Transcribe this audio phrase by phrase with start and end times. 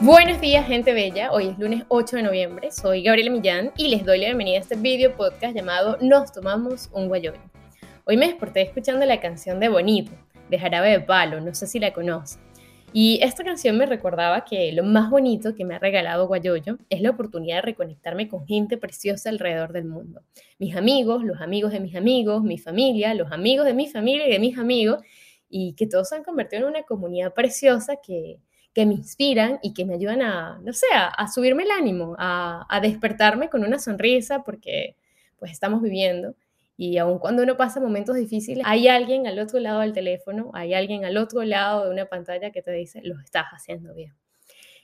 [0.00, 1.32] Buenos días, gente bella.
[1.32, 2.70] Hoy es lunes 8 de noviembre.
[2.70, 6.90] Soy Gabriela Millán y les doy la bienvenida a este video podcast llamado Nos tomamos
[6.92, 7.40] un guayoyo.
[8.04, 10.12] Hoy me desperté escuchando la canción de Bonito,
[10.50, 12.38] de Jarabe de Palo, no sé si la conoce.
[12.92, 17.00] Y esta canción me recordaba que lo más bonito que me ha regalado Guayoyo es
[17.00, 20.20] la oportunidad de reconectarme con gente preciosa alrededor del mundo.
[20.58, 24.32] Mis amigos, los amigos de mis amigos, mi familia, los amigos de mi familia y
[24.32, 25.02] de mis amigos,
[25.48, 28.40] y que todos se han convertido en una comunidad preciosa que,
[28.76, 32.66] que me inspiran y que me ayudan a, no sé, a, subirme el ánimo, a,
[32.68, 34.96] a, despertarme con una sonrisa porque
[35.38, 36.34] pues estamos viviendo.
[36.76, 40.74] Y aun cuando uno pasa momentos difíciles, hay alguien al otro lado del teléfono, hay
[40.74, 44.12] alguien al otro lado de una pantalla que te dice, lo estás haciendo bien.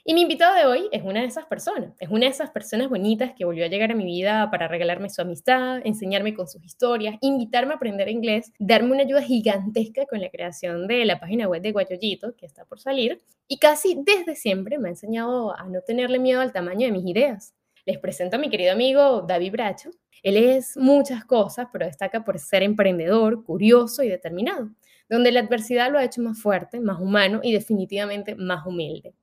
[0.05, 2.89] Y mi invitado de hoy es una de esas personas, es una de esas personas
[2.89, 6.61] bonitas que volvió a llegar a mi vida para regalarme su amistad, enseñarme con sus
[6.61, 11.47] historias, invitarme a aprender inglés, darme una ayuda gigantesca con la creación de la página
[11.47, 15.69] web de Guayollito, que está por salir, y casi desde siempre me ha enseñado a
[15.69, 17.53] no tenerle miedo al tamaño de mis ideas.
[17.85, 19.91] Les presento a mi querido amigo David Bracho.
[20.21, 24.69] Él es muchas cosas, pero destaca por ser emprendedor, curioso y determinado,
[25.09, 29.13] donde la adversidad lo ha hecho más fuerte, más humano y definitivamente más humilde.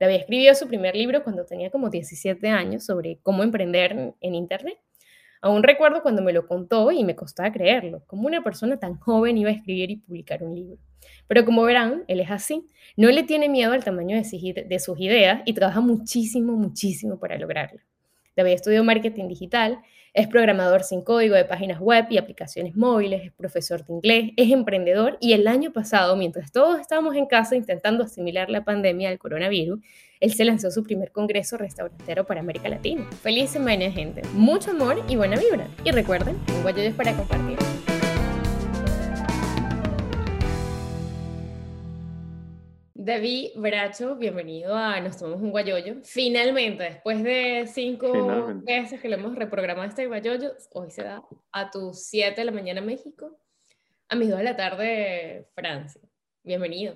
[0.00, 4.78] David escribió su primer libro cuando tenía como 17 años sobre cómo emprender en Internet.
[5.40, 9.36] Aún recuerdo cuando me lo contó y me costaba creerlo, como una persona tan joven
[9.36, 10.78] iba a escribir y publicar un libro.
[11.28, 15.42] Pero como verán, él es así, no le tiene miedo al tamaño de sus ideas
[15.44, 17.80] y trabaja muchísimo, muchísimo para lograrlo.
[18.36, 19.80] David estudió marketing digital,
[20.14, 24.50] es programador sin código de páginas web y aplicaciones móviles, es profesor de inglés, es
[24.52, 29.18] emprendedor y el año pasado, mientras todos estábamos en casa intentando asimilar la pandemia del
[29.18, 29.80] coronavirus,
[30.20, 33.04] él se lanzó su primer congreso restaurantero para América Latina.
[33.22, 34.22] Feliz semana, gente.
[34.32, 35.68] Mucho amor y buena vibra.
[35.82, 37.93] Y recuerden, un guayoyo para compartir.
[43.04, 45.96] David Bracho, bienvenido a Nos Tomamos un Guayoyo.
[46.04, 51.70] Finalmente, después de cinco veces que lo hemos reprogramado este Guayoyo, hoy se da a
[51.70, 53.38] tus 7 de la mañana México,
[54.08, 56.00] a mis 2 de la tarde Francia.
[56.42, 56.94] Bienvenido.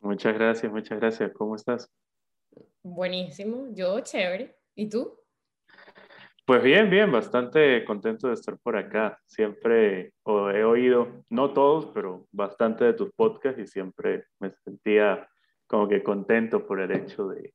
[0.00, 1.30] Muchas gracias, muchas gracias.
[1.34, 1.90] ¿Cómo estás?
[2.82, 4.56] Buenísimo, yo chévere.
[4.74, 5.17] ¿Y tú?
[6.48, 9.20] Pues bien, bien, bastante contento de estar por acá.
[9.26, 15.28] Siempre he oído, no todos, pero bastante de tus podcasts y siempre me sentía
[15.66, 17.52] como que contento por el hecho de,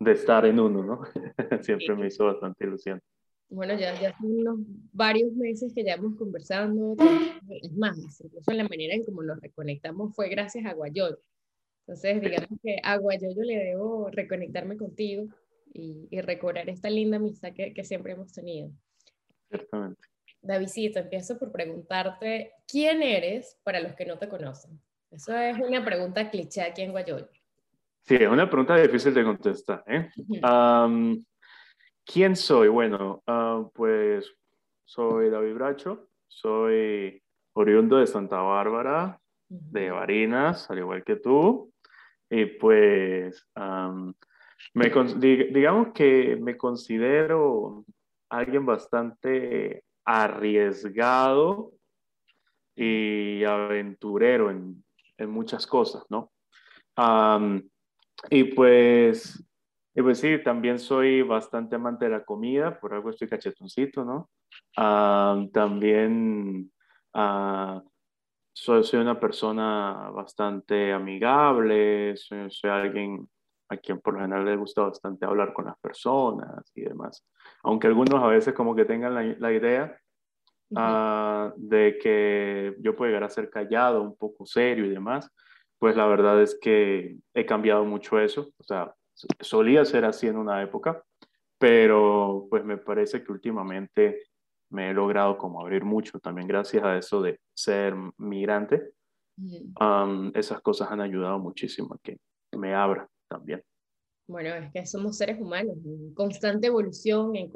[0.00, 1.02] de estar en uno, ¿no?
[1.62, 3.02] siempre me hizo bastante ilusión.
[3.50, 4.60] Bueno, ya, ya son unos
[4.94, 6.96] varios meses que ya hemos conversando,
[7.50, 11.20] es más, incluso en la manera en cómo nos reconectamos fue gracias a Guayoyo.
[11.86, 15.28] Entonces, digamos que a Guayoyo le debo reconectarme contigo
[15.76, 18.70] y, recobrar esta linda amistad que, que, siempre hemos tenido.
[19.48, 20.00] Ciertamente.
[20.40, 24.80] Davidito, empiezo por preguntarte, ¿quién eres para los que no te conocen?
[25.10, 27.28] Eso es una pregunta cliché aquí en Guayoyo.
[28.02, 29.82] Sí, es una pregunta difícil de contestar.
[29.88, 30.08] ¿eh?
[32.04, 32.68] ¿Quién soy?
[32.68, 34.32] Bueno, uh, pues
[34.84, 37.20] soy David Bracho, soy
[37.54, 41.72] oriundo de Santa Bárbara, de Barinas, al igual que tú.
[42.30, 44.14] Y pues um,
[44.74, 47.84] digamos que me considero
[48.28, 51.72] alguien bastante arriesgado
[52.74, 54.84] y aventurero en,
[55.18, 56.30] en muchas cosas, ¿no?
[58.30, 59.44] y pues,
[59.94, 64.30] y pues sí, también soy bastante amante de la comida, por algo estoy cachetoncito, ¿no?
[65.52, 66.72] también
[67.14, 67.80] uh,
[68.52, 73.28] soy, soy, una persona bastante amigable, soy, soy alguien
[73.68, 77.24] a quien por lo general le gusta bastante hablar con las personas y demás.
[77.62, 79.98] Aunque algunos a veces como que tengan la, idea
[80.76, 85.30] ah, de que yo puedo llegar a ser callado, un poco serio y demás,
[85.78, 88.50] pues la verdad es que he cambiado mucho eso.
[88.58, 88.94] O sea,
[89.40, 91.02] solía ser así en una época,
[91.58, 94.22] pero pues me parece que últimamente
[94.70, 98.92] me he logrado como abrir mucho también gracias a eso de ser migrante.
[100.34, 102.18] esas cosas han ayudado muchísimo a que
[102.52, 103.62] me abra también.
[104.26, 107.50] Bueno, es que somos seres humanos, en constante evolución, en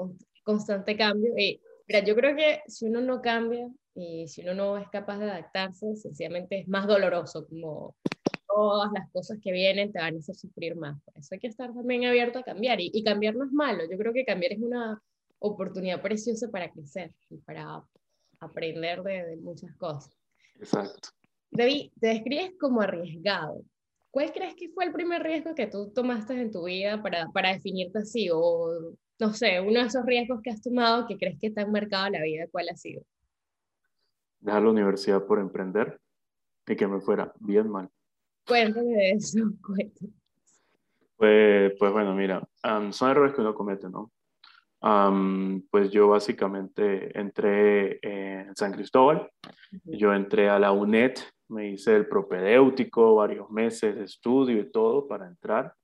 [0.44, 1.36] constante cambio.
[1.36, 5.18] Y, mira, yo creo que si uno no cambia y si uno no es capaz
[5.18, 7.96] de adaptarse, sencillamente es más doloroso, como
[8.46, 11.00] todas las cosas que vienen te van a hacer sufrir más.
[11.02, 12.80] Por eso hay que estar también abierto a cambiar.
[12.80, 15.02] Y, y cambiar no es malo, yo creo que cambiar es una
[15.40, 17.82] oportunidad preciosa para crecer y para
[18.38, 20.16] aprender de, de muchas cosas.
[20.56, 21.10] Exacto.
[21.50, 23.64] David, te describes como arriesgado.
[24.10, 27.52] ¿Cuál crees que fue el primer riesgo que tú tomaste en tu vida para, para
[27.52, 28.28] definirte así?
[28.32, 31.70] O, no sé, uno de esos riesgos que has tomado que crees que te han
[31.70, 33.02] marcado la vida, ¿cuál ha sido?
[34.40, 36.00] Dejar la universidad por emprender
[36.66, 37.88] y que me fuera bien mal.
[38.46, 40.12] Cuéntame de eso, cuéntame.
[41.16, 42.42] Pues, pues bueno, mira,
[42.90, 44.10] son errores que uno comete, ¿no?
[45.70, 49.30] pues yo básicamente entré en San Cristóbal,
[49.84, 51.16] yo entré a la UNED,
[51.50, 55.74] me hice el propedéutico, varios meses de estudio y todo para entrar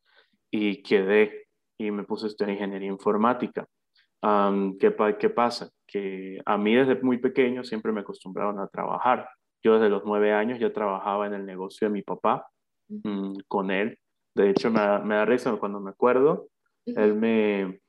[0.50, 1.48] y quedé
[1.78, 3.66] y me puse a estudiar ingeniería informática.
[4.80, 5.70] ¿qué, ¿Qué pasa?
[5.86, 9.28] Que a mí desde muy pequeño siempre me acostumbraron a trabajar.
[9.62, 12.48] Yo desde los nueve años ya trabajaba en el negocio de mi papá,
[12.88, 13.98] mm, con él.
[14.34, 16.48] De hecho, me, me da risa cuando me acuerdo,
[16.86, 17.80] él me,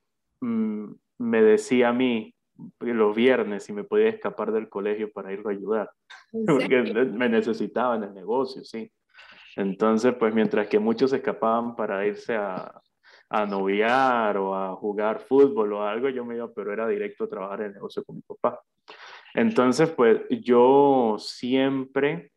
[0.42, 2.34] mm, me decía a mí
[2.80, 5.92] los viernes si me podía escapar del colegio para irlo a ayudar,
[6.46, 6.82] porque
[7.12, 8.92] me necesitaba en el negocio, sí.
[9.56, 12.80] Entonces, pues mientras que muchos escapaban para irse a,
[13.30, 17.30] a noviar o a jugar fútbol o algo, yo me iba, pero era directo a
[17.30, 18.62] trabajar en el negocio con mi papá.
[19.34, 22.32] Entonces, pues yo siempre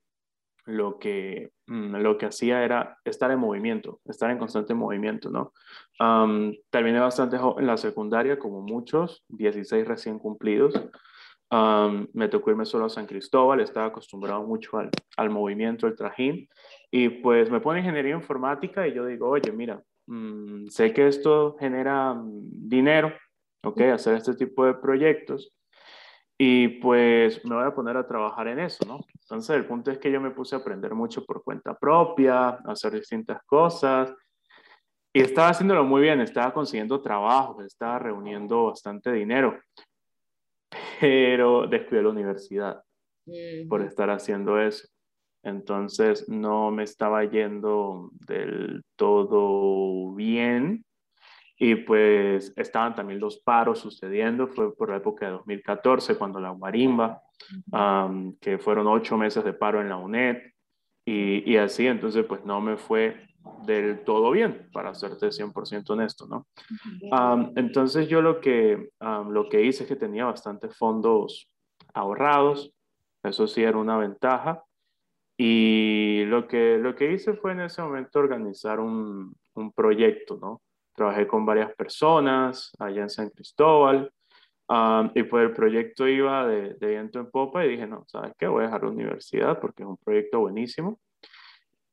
[0.71, 5.53] lo que, mm, lo que hacía era estar en movimiento, estar en constante movimiento, ¿no?
[6.71, 10.75] terminé bastante en la secundaria, como muchos, 16 recién cumplidos.
[12.15, 16.49] me tocó irme solo a San Cristóbal, estaba acostumbrado mucho al, al movimiento, al trajín,
[16.91, 21.57] y pues me pone ingeniería informática y yo digo, oye, mira, mm, sé que esto
[21.59, 23.13] genera mm, dinero,
[23.65, 23.81] ¿ok?
[23.93, 25.53] Hacer este tipo de proyectos,
[26.43, 29.01] y pues me voy a poner a trabajar en eso, ¿no?
[29.21, 32.63] Entonces el punto es que yo me puse a aprender mucho por cuenta propia, a
[32.65, 34.11] hacer distintas cosas.
[35.13, 39.61] Y estaba haciéndolo muy bien, estaba consiguiendo trabajo, estaba reuniendo bastante dinero,
[40.99, 42.85] pero descuidé la universidad
[43.69, 44.89] por estar haciendo eso.
[45.43, 50.87] Entonces no me estaba yendo del todo bien
[51.62, 56.55] y pues estaban también los paros sucediendo, fue por la época de 2014 cuando la
[56.55, 57.23] marimba,
[58.41, 60.39] que fueron ocho meses de paro en la UNED
[61.05, 63.29] y, y, así, entonces pues no me fue
[63.67, 66.47] del todo bien, para serte 100% honesto, ¿no?
[67.57, 71.47] entonces yo lo que, lo que hice es que tenía bastantes fondos
[71.93, 72.73] ahorrados,
[73.23, 74.65] eso sí era una ventaja,
[75.37, 80.62] y lo que, lo que hice fue en ese momento organizar un, un proyecto, ¿no?
[81.00, 84.12] Trabajé con varias personas allá en San Cristóbal
[85.14, 88.47] y pues el proyecto iba de, de, viento en popa y dije, no, ¿sabes qué?
[88.47, 91.00] Voy a dejar la universidad porque es un proyecto buenísimo.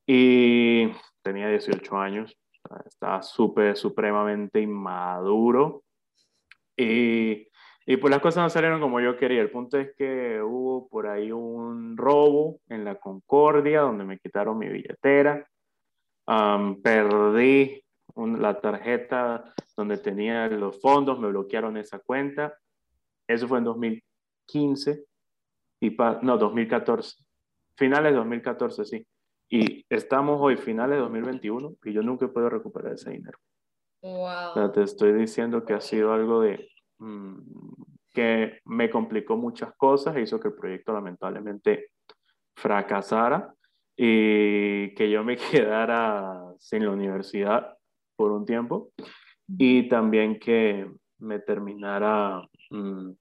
[0.05, 2.37] Y tenía 18 años,
[2.85, 5.83] estaba súper, supremamente inmaduro.
[6.75, 7.47] Y,
[7.85, 9.39] y pues las cosas no salieron como yo quería.
[9.39, 14.57] El punto es que hubo por ahí un robo en la Concordia donde me quitaron
[14.57, 15.47] mi billetera.
[16.83, 17.85] perdí
[18.25, 22.57] la tarjeta donde tenía los fondos, me bloquearon esa cuenta.
[23.27, 25.05] Eso fue en 2015
[25.79, 27.23] y no, 2014.
[27.75, 29.07] Finales de 2014, sí.
[29.49, 33.37] Y estamos hoy, finales de 2021, y yo nunca he podido recuperar ese dinero.
[34.01, 34.71] Wow.
[34.71, 36.69] te estoy diciendo que ha sido algo de
[36.99, 37.39] mm,
[38.13, 41.91] que me complicó muchas cosas e hizo que el proyecto lamentablemente
[42.55, 43.53] fracasara
[43.95, 47.76] y que yo me quedara sin la universidad
[48.17, 48.91] por un tiempo
[49.47, 53.11] y también que me terminara mm,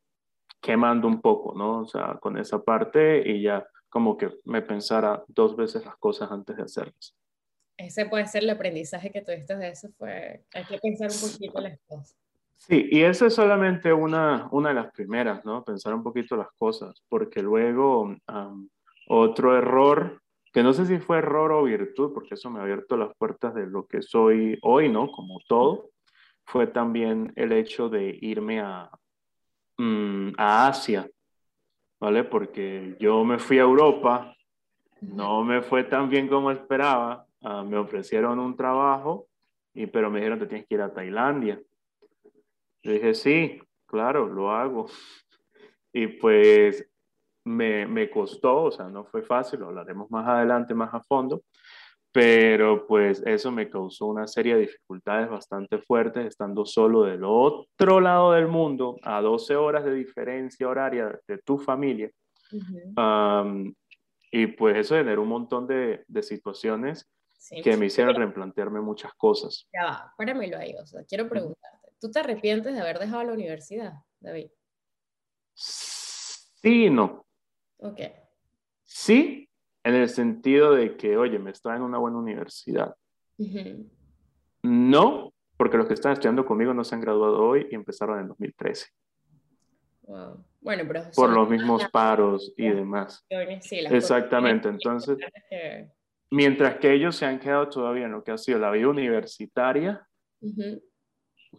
[0.61, 1.83] quemando un poco, ¿no?
[1.83, 6.31] O sea, con esa parte y ya como que me pensara dos veces las cosas
[6.31, 7.15] antes de hacerlas.
[7.77, 11.61] Ese puede ser el aprendizaje que tuviste de eso, fue, hay que pensar un poquito
[11.61, 12.17] las cosas.
[12.57, 15.63] Sí, y eso es solamente una, una de las primeras, ¿no?
[15.63, 18.17] Pensar un poquito las cosas, porque luego
[19.09, 20.23] otro error
[20.57, 23.55] que no sé si fue error o virtud, porque eso me ha abierto las puertas
[23.55, 25.13] de lo que soy hoy, ¿no?
[25.13, 25.91] Como todo,
[26.47, 28.91] fue también el hecho de irme a,
[29.77, 31.11] mm, a Asia,
[32.01, 32.25] ¿vale?
[32.25, 34.35] Porque yo me fui a Europa,
[35.03, 39.27] no me fue tan bien como esperaba, ah, me ofrecieron un trabajo,
[39.75, 41.61] y, pero me dijeron que tienes que ir a Tailandia.
[42.83, 44.87] Yo dije, sí, claro, lo hago.
[45.93, 46.91] Y pues
[47.47, 51.43] me, me costó, o sea, no fue fácil, lo hablaremos más adelante, más a fondo,
[52.11, 58.01] pero pues eso me causó una serie de dificultades bastante fuertes, estando solo del otro
[58.01, 62.11] lado del mundo, a 12 horas de diferencia horaria de tu familia.
[64.33, 67.09] y pues eso generó un montón de, de situaciones
[67.63, 69.69] que me hicieron replantearme muchas cosas.
[69.73, 73.33] Ya va, páramelo ahí, o sea, quiero preguntarte, ¿tú te arrepientes de haber dejado la
[73.35, 74.51] universidad, David?
[75.55, 77.26] Sí, no.
[77.79, 78.01] Ok.
[78.85, 79.49] Sí,
[79.85, 82.97] en el sentido de que, oye, me está en una buena universidad.
[84.63, 88.29] No, porque los que están estudiando conmigo no se han graduado hoy y empezaron en
[88.29, 88.89] 2013.
[90.03, 90.45] Wow.
[90.61, 93.25] Bueno, pero por los mismos paros y demás.
[93.29, 95.17] Exactamente, entonces...
[96.31, 100.07] mientras que ellos se han quedado todavía en lo que ha sido la vida universitaria,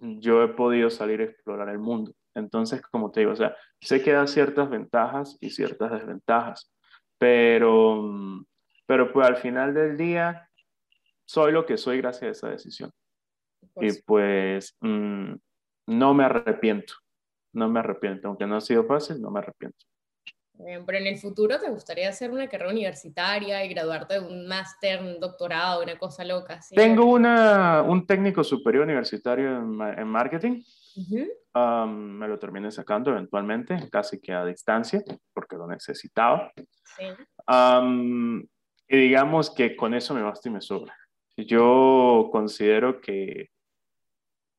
[0.01, 2.13] yo he podido salir a explorar el mundo.
[2.37, 6.71] Entonces, como te digo, o sea, sé que da ciertas ventajas y ciertas desventajas,
[7.17, 8.11] pero,
[8.85, 10.49] pero pues al final del día
[11.25, 12.91] soy lo que soy gracias a esa decisión.
[13.75, 15.33] Y pues mm,
[15.87, 16.93] no me arrepiento,
[17.53, 19.85] no me arrepiento, aunque no ha sido fácil, no me arrepiento.
[20.57, 25.01] Pero en el futuro te gustaría hacer una carrera universitaria y graduarte de un máster,
[25.01, 26.59] un doctorado, una cosa loca.
[26.71, 30.63] Tengo una, un técnico superior universitario en, marketing.
[31.87, 36.51] Me lo terminé sacando eventualmente, casi que a distancia, porque lo necesitaba.
[36.97, 37.05] Sí.
[38.89, 40.95] y digamos que con eso me basta y me sobra.
[41.35, 43.49] Yo considero que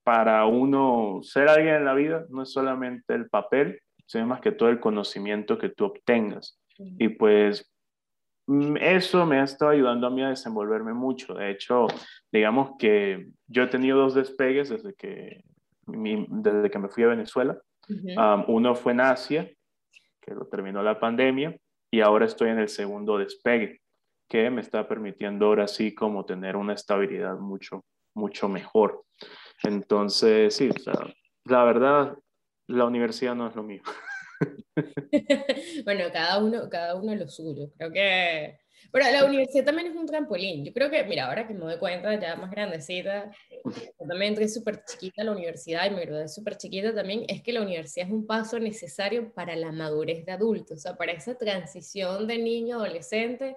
[0.04, 4.52] para uno ser alguien en la vida no es solamente el papel, sino más que
[4.52, 6.58] todo el conocimiento que tú obtengas.
[6.78, 7.70] Y pues
[8.46, 11.34] mm, eso me ha estado ayudando a mí a desenvolverme mucho.
[11.34, 11.88] De hecho,
[12.32, 15.42] digamos que yo he tenido dos despegues desde que,
[15.88, 17.60] desde que me fui a Venezuela.
[18.46, 19.50] uno fue en Asia,
[20.20, 21.56] que lo terminó la pandemia,
[21.90, 23.80] y ahora estoy en el segundo despegue,
[24.28, 29.04] que me está permitiendo ahora sí como tener una estabilidad mucho, mucho mejor.
[29.62, 30.70] Entonces, sí,
[31.44, 32.16] la verdad,
[32.66, 33.82] la universidad no es lo mío.
[35.84, 37.70] bueno, cada uno, cada uno lo suyo.
[37.76, 38.58] Creo que...
[38.90, 40.64] Pero la universidad también es un trampolín.
[40.64, 43.30] Yo creo que, mira, ahora que me doy cuenta, ya más grandecita,
[43.98, 47.52] también entré súper chiquita a la universidad y me gradué súper chiquita también, es que
[47.52, 51.36] la universidad es un paso necesario para la madurez de adulto, o sea, para esa
[51.36, 53.56] transición de niño adolescente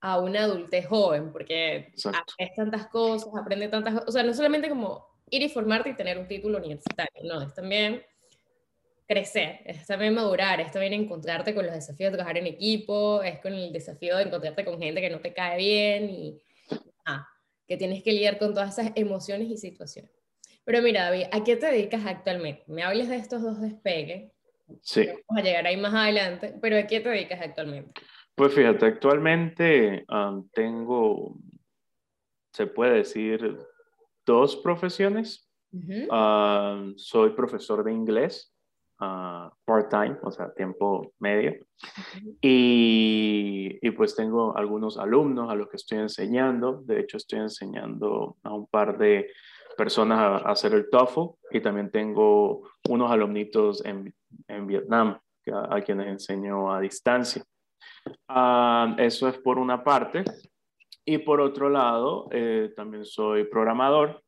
[0.00, 4.68] a una adultez joven, porque aprendes tantas cosas, aprende tantas cosas, o sea, no solamente
[4.68, 8.02] como ir y formarte y tener un título universitario, no, es también
[9.12, 13.40] crecer, es también madurar, es también encontrarte con los desafíos de trabajar en equipo, es
[13.40, 16.42] con el desafío de encontrarte con gente que no te cae bien y
[17.04, 17.28] ah,
[17.68, 20.10] que tienes que lidiar con todas esas emociones y situaciones.
[20.64, 22.64] Pero mira, David, ¿a qué te dedicas actualmente?
[22.68, 24.32] Me hables de estos dos despegues.
[24.80, 25.06] Sí.
[25.28, 27.92] Vamos a llegar ahí más adelante, pero ¿a qué te dedicas actualmente?
[28.34, 31.36] Pues fíjate, actualmente um, tengo,
[32.54, 33.58] se puede decir,
[34.24, 35.50] dos profesiones.
[35.74, 38.51] Um, soy profesor de inglés
[39.64, 41.54] part-time, o sea, tiempo medio.
[42.40, 46.82] y, y, pues tengo algunos alumnos a los que estoy enseñando.
[46.84, 49.30] De hecho, estoy enseñando a un par de
[49.76, 54.14] personas a, hacer el TOEFL y también tengo unos alumnitos en,
[54.48, 55.18] en Vietnam
[55.52, 57.44] a, quienes enseño a distancia.
[58.28, 60.24] Ah, eso es por una parte.
[61.04, 64.22] Y por otro lado, eh, también soy programador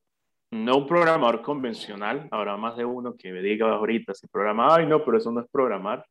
[0.55, 4.87] no un programador convencional, habrá más de uno que me diga ahorita si programa, ay
[4.87, 6.07] no, pero eso no es programar.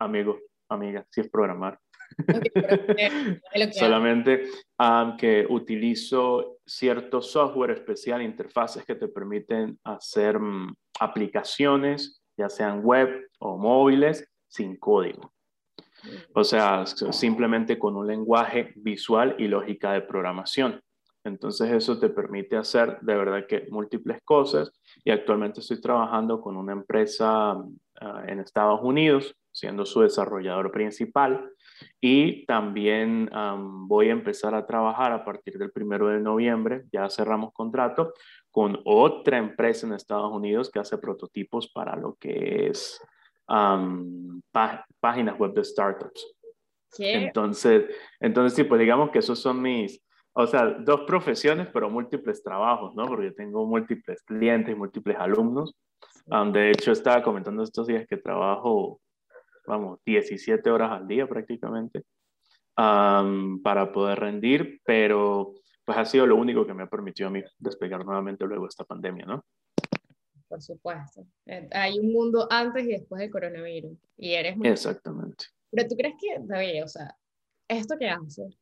[0.00, 1.78] Amigo, amiga, sí es programar.
[3.72, 4.42] Solamente
[5.18, 13.28] que utilizo cierto software especial, interfaces que te permiten hacer mm, aplicaciones, ya sean web
[13.38, 15.32] o móviles, sin código.
[16.34, 20.80] O sea, simplemente con un lenguaje visual y lógica de programación.
[21.24, 24.72] Entonces eso te permite hacer de verdad que múltiples cosas.
[25.04, 27.52] Y actualmente estoy trabajando con una empresa
[28.00, 31.50] ah, en Estados Unidos, siendo su desarrollador principal.
[32.00, 33.30] Y también
[33.86, 38.14] voy a empezar a trabajar a partir del primero de noviembre, ya cerramos contrato,
[38.50, 43.00] con otra empresa en Estados Unidos que hace prototipos para lo que es
[45.00, 46.34] páginas web de startups.
[46.98, 47.84] Entonces,
[48.18, 50.02] entonces, sí, pues digamos que esos son mis,
[50.40, 53.08] o sea, dos profesiones, pero múltiples trabajos, ¿no?
[53.08, 55.74] Porque tengo múltiples clientes, múltiples alumnos.
[56.52, 59.00] de hecho, estaba comentando estos días que trabajo,
[59.66, 62.04] vamos, 17 horas al día prácticamente
[62.76, 65.54] para poder rendir, pero
[65.84, 68.68] pues ha sido lo único que me ha permitido a mí despegar nuevamente luego de
[68.68, 69.44] esta pandemia, ¿no?
[70.46, 71.26] Por supuesto.
[71.46, 73.98] Eh, hay un mundo antes y después del coronavirus.
[74.16, 74.68] Y eres muy...
[74.68, 75.46] Exactamente.
[75.72, 77.16] Pero tú crees que, David, o sea,
[77.66, 78.56] esto que haces,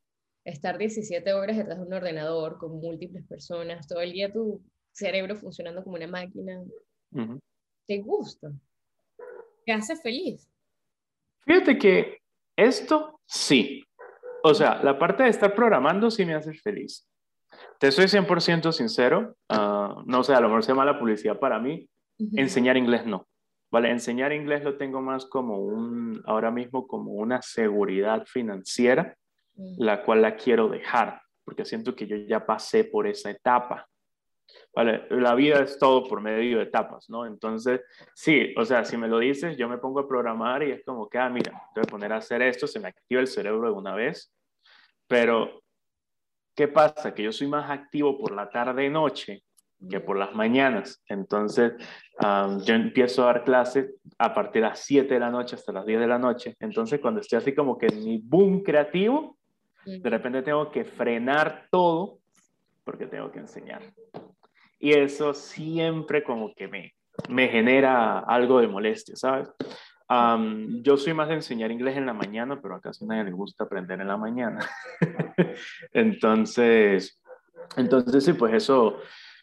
[0.47, 4.61] estar 17 horas detrás de un ordenador con múltiples personas, todo el día tu
[4.93, 6.63] cerebro funcionando como una máquina,
[7.85, 8.51] ¿te gusta?
[9.65, 10.49] ¿Te hace feliz?
[11.41, 12.19] Fíjate que
[12.55, 13.83] esto sí.
[14.43, 17.05] O sea, la parte de estar programando sí me hace feliz.
[17.77, 21.89] Te soy 100% sincero, ah, no sé, a lo mejor sea mala publicidad para mí,
[22.33, 23.27] enseñar inglés no.
[23.69, 29.17] Vale, enseñar inglés lo tengo más como un, ahora mismo como una seguridad financiera
[29.77, 33.87] la cual la quiero dejar, porque siento que yo ya pasé por esa etapa.
[34.73, 37.25] Vale, la vida es todo por medio de etapas, ¿no?
[37.25, 37.81] Entonces,
[38.13, 41.09] sí, o sea, si me lo dices, yo me pongo a programar y es como
[41.09, 43.67] que, ah, mira, te voy a poner a hacer esto, se me activa el cerebro
[43.67, 44.33] de una vez,
[45.07, 45.61] pero
[46.57, 47.13] ¿Qué pasa?
[47.13, 49.43] Que yo soy más activo por la tarde-noche
[49.91, 51.03] que por las mañanas.
[51.07, 51.73] Entonces,
[52.19, 55.85] yo empiezo a dar clases a partir de las 7 de la noche hasta las
[55.85, 56.55] 10 de la noche.
[56.59, 59.36] Entonces, cuando estoy así como que en mi boom creativo,
[59.87, 62.19] de repente tengo que frenar todo
[62.83, 63.81] porque tengo que enseñar.
[64.79, 66.93] Y eso siempre como que me,
[67.29, 69.49] me genera algo de molestia, ¿sabes?
[70.09, 73.65] yo soy más de enseñar inglés en la mañana, pero a casi nadie le gusta
[73.65, 74.59] aprender en la mañana.
[75.93, 77.21] entonces,
[77.75, 78.99] entonces sí, pues eso,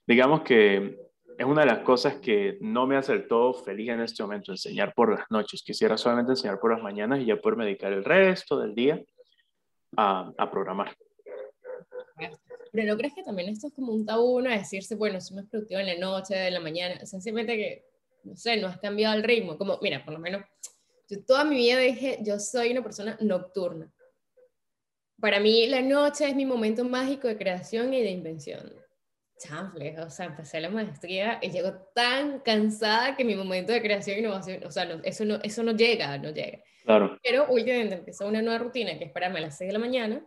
[0.07, 0.97] digamos que
[1.37, 3.27] es una de las cosas que no me hace
[3.63, 5.63] feliz en este momento, enseñar por las noches.
[5.63, 9.03] Quisiera solamente enseñar por las mañanas y ya poder dedicar el resto del día
[9.97, 10.95] a, a programar.
[12.73, 14.51] Pero ¿no crees que también esto es como un tabú, no?
[14.51, 17.85] Decirse, bueno, soy más productivo en la noche, en la mañana, sencillamente que,
[18.25, 19.57] no sé, no has cambiado el ritmo.
[19.57, 20.43] Como, mira, por lo menos,
[21.09, 23.93] yo toda mi vida dije, yo soy una persona nocturna.
[25.21, 28.75] Para mí la noche es mi momento mágico de creación y de invención.
[29.39, 34.17] Chanfle, o sea, empecé la maestría y llego tan cansada que mi momento de creación
[34.17, 36.63] y innovación, o sea, eso, no, eso no llega, no llega.
[36.85, 37.19] Claro.
[37.23, 40.23] Pero últimamente empezó una nueva rutina que es pararme a las 6 de la mañana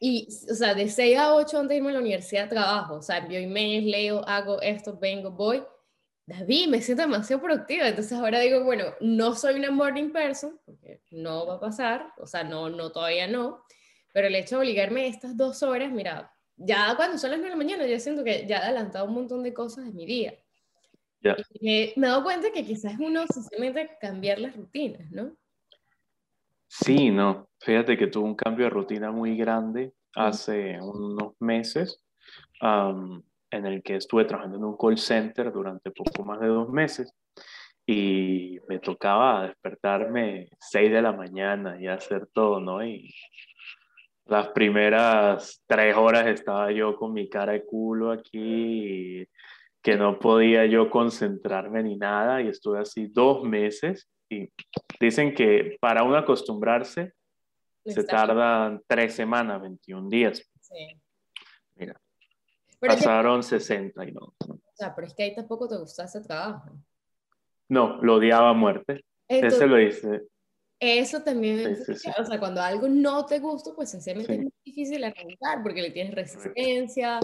[0.00, 3.02] y, o sea, de 6 a 8 antes de irme a la universidad trabajo, o
[3.02, 5.62] sea, envío emails, leo, hago esto, vengo, voy.
[6.26, 11.00] David, me siento demasiado productiva, entonces ahora digo, bueno, no soy una morning person, porque
[11.10, 13.64] no va a pasar, o sea, no, no, todavía no,
[14.12, 17.56] pero el hecho de obligarme estas dos horas, mira, ya cuando son las 9 de
[17.56, 20.38] la mañana, yo siento que ya he adelantado un montón de cosas de mi día.
[21.26, 21.36] Ya.
[21.60, 25.36] me he dado cuenta que quizás uno simplemente cambiar las rutinas, ¿no?
[26.68, 27.48] Sí, no.
[27.60, 32.02] Fíjate que tuve un cambio de rutina muy grande hace unos meses,
[32.60, 37.12] en el que estuve trabajando en un call center durante poco más de dos meses
[37.86, 42.84] y me tocaba despertarme 6 de la mañana y hacer todo, ¿no?
[42.84, 43.14] Y
[44.24, 49.24] las primeras tres horas estaba yo con mi cara de culo aquí,
[49.86, 54.50] que no podía yo concentrarme ni nada y estuve así dos meses y
[54.98, 57.12] dicen que para uno acostumbrarse
[57.84, 60.42] se tardan tres semanas, 21 días.
[60.60, 61.00] Sí.
[61.76, 62.00] Mira,
[62.80, 64.34] pasaron 60 y no.
[64.40, 66.72] O sea, pero es que ahí tampoco te gustaba ese trabajo.
[67.68, 69.04] No, lo odiaba a muerte.
[69.28, 70.22] Ese lo dice.
[70.80, 71.78] Eso también,
[72.18, 76.14] o sea, cuando algo no te gusta, pues sencillamente muy difícil arrancar porque le tienes
[76.14, 77.18] resistencia,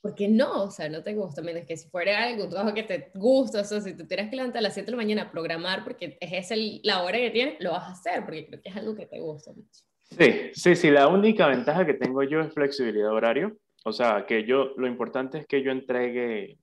[0.00, 3.10] porque no, o sea, no te gusta, menos que si fuera algo, trabajo que te
[3.14, 5.30] gusta, o sea, si te tienes que levantar a las 7 de la mañana a
[5.30, 8.68] programar porque es esa la hora que tienes, lo vas a hacer porque creo que
[8.68, 9.84] es algo que te gusta mucho.
[10.02, 14.24] Sí, sí, sí, la única ventaja que tengo yo es flexibilidad de horario, o sea,
[14.26, 16.58] que yo, lo importante es que yo entregue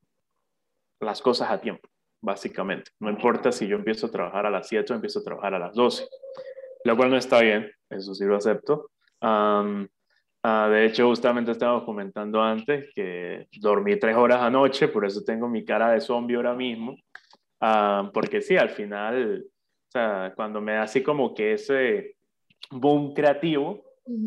[1.02, 1.90] las cosas a tiempo
[2.22, 2.92] básicamente.
[3.00, 5.60] No importa si yo empiezo a trabajar a las 7 o empiezo a trabajar a
[5.60, 6.08] las 12,
[6.86, 8.92] lo cual no está bien, eso sí lo acepto.
[10.44, 15.48] Ah, de hecho, justamente estábamos comentando antes que dormí tres horas anoche, por eso tengo
[15.48, 16.96] mi cara de zombie ahora mismo.
[18.14, 22.16] porque sí, al final, o sea, cuando me da así como que ese
[22.72, 23.84] boom creativo,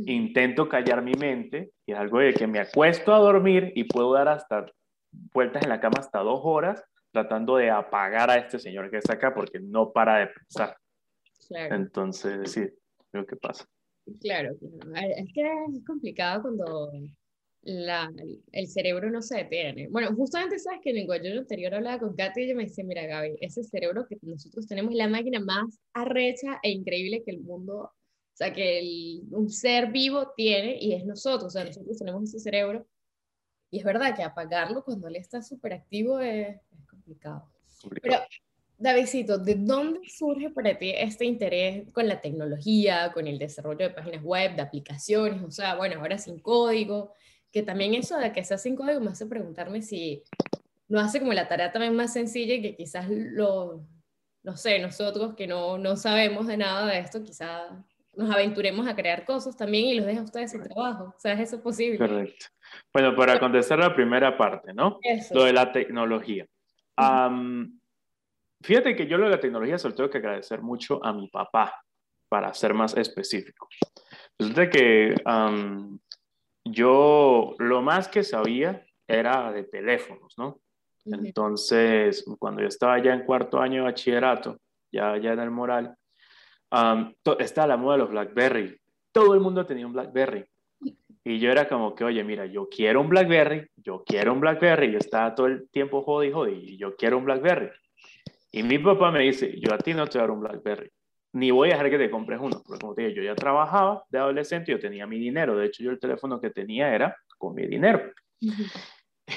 [0.06, 4.12] intento callar mi mente y es algo de que me acuesto a dormir y puedo
[4.12, 4.66] dar hasta
[5.32, 9.14] vueltas en la cama hasta dos horas tratando de apagar a este señor que está
[9.14, 10.76] acá porque no para de pensar.
[11.48, 11.74] Claro.
[11.76, 12.68] Entonces, sí,
[13.12, 13.64] lo que pasa.
[14.20, 14.54] Claro,
[15.16, 16.90] es que es complicado cuando
[17.64, 18.12] la,
[18.52, 19.88] el cerebro no se detiene.
[19.88, 22.84] Bueno, justamente sabes que en el guayo anterior hablaba con Katy y ella me dice,
[22.84, 27.30] mira Gaby, ese cerebro que nosotros tenemos es la máquina más arrecha e increíble que
[27.30, 27.92] el mundo, o
[28.36, 32.40] sea, que el, un ser vivo tiene y es nosotros, o sea, nosotros tenemos ese
[32.40, 32.86] cerebro.
[33.70, 36.56] Y es verdad que apagarlo cuando él está súper activo es,
[36.88, 37.50] complicado.
[38.02, 38.18] Pero,
[38.84, 43.94] Davidcito, ¿de dónde surge para ti este interés con la tecnología, con el desarrollo de
[43.94, 45.42] páginas web, de aplicaciones?
[45.42, 47.14] O sea, bueno, ahora sin código,
[47.50, 50.22] que también eso de que sea sin código me hace preguntarme si
[50.86, 53.86] no hace como la tarea también más sencilla y que quizás lo,
[54.42, 57.72] no sé, nosotros que no, no sabemos de nada de esto, quizás
[58.14, 61.14] nos aventuremos a crear cosas también y los deja a ustedes sin trabajo.
[61.16, 61.96] O sea, ¿es eso posible?
[61.96, 62.46] Correcto.
[62.92, 64.98] Bueno, para contestar la primera parte, ¿no?
[65.30, 66.46] Lo de la tecnología
[68.64, 71.28] fíjate que yo lo de la tecnología se lo tengo que agradecer mucho a mi
[71.28, 71.80] papá,
[72.28, 73.68] para ser más específico.
[74.36, 75.14] Resulta que
[76.64, 80.58] yo lo más que sabía era de teléfonos, ¿no?
[81.04, 84.58] Entonces, cuando yo estaba ya en cuarto año de bachillerato,
[84.90, 85.94] ya, ya en el moral,
[87.38, 88.80] estaba la moda de los BlackBerry.
[89.12, 90.44] Todo el mundo tenía un BlackBerry.
[91.22, 94.90] Y yo era como que, oye, mira, yo quiero un BlackBerry, yo quiero un BlackBerry,
[94.90, 97.70] yo estaba todo el tiempo jodi, jodi, y yo quiero un BlackBerry.
[98.54, 100.88] Y mi papá me dice, yo a ti no te voy a dar un BlackBerry,
[101.32, 104.04] ni voy a dejar que te compres uno, porque como te dije, yo ya trabajaba
[104.08, 107.52] de adolescente, yo tenía mi dinero, de hecho yo el teléfono que tenía era con
[107.56, 108.12] mi dinero.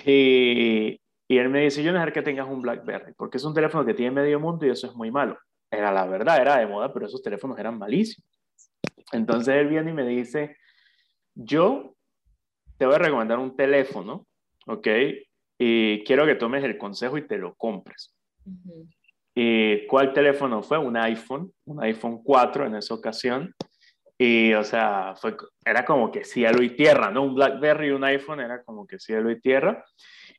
[0.06, 3.56] y, y, él me dice, yo no dejar que tengas un BlackBerry, porque es un
[3.56, 5.36] teléfono que tiene medio mundo y eso es muy malo.
[5.71, 8.30] Era la verdad, era de moda, pero esos teléfonos eran malísimos.
[9.12, 10.58] Entonces él viene y me dice,
[11.34, 11.95] yo
[12.77, 14.27] te voy a recomendar un teléfono,
[14.67, 14.88] ¿ok?
[15.58, 18.13] Y quiero que tomes el consejo y te lo compres.
[19.39, 20.80] ¿Y cuál teléfono fue?
[20.80, 23.54] Un iPhone, un iPhone 4 en esa ocasión.
[24.17, 27.21] Y, o sea, fue, era como que cielo y tierra, ¿no?
[27.21, 29.86] Un BlackBerry y un iPhone era como que cielo y tierra.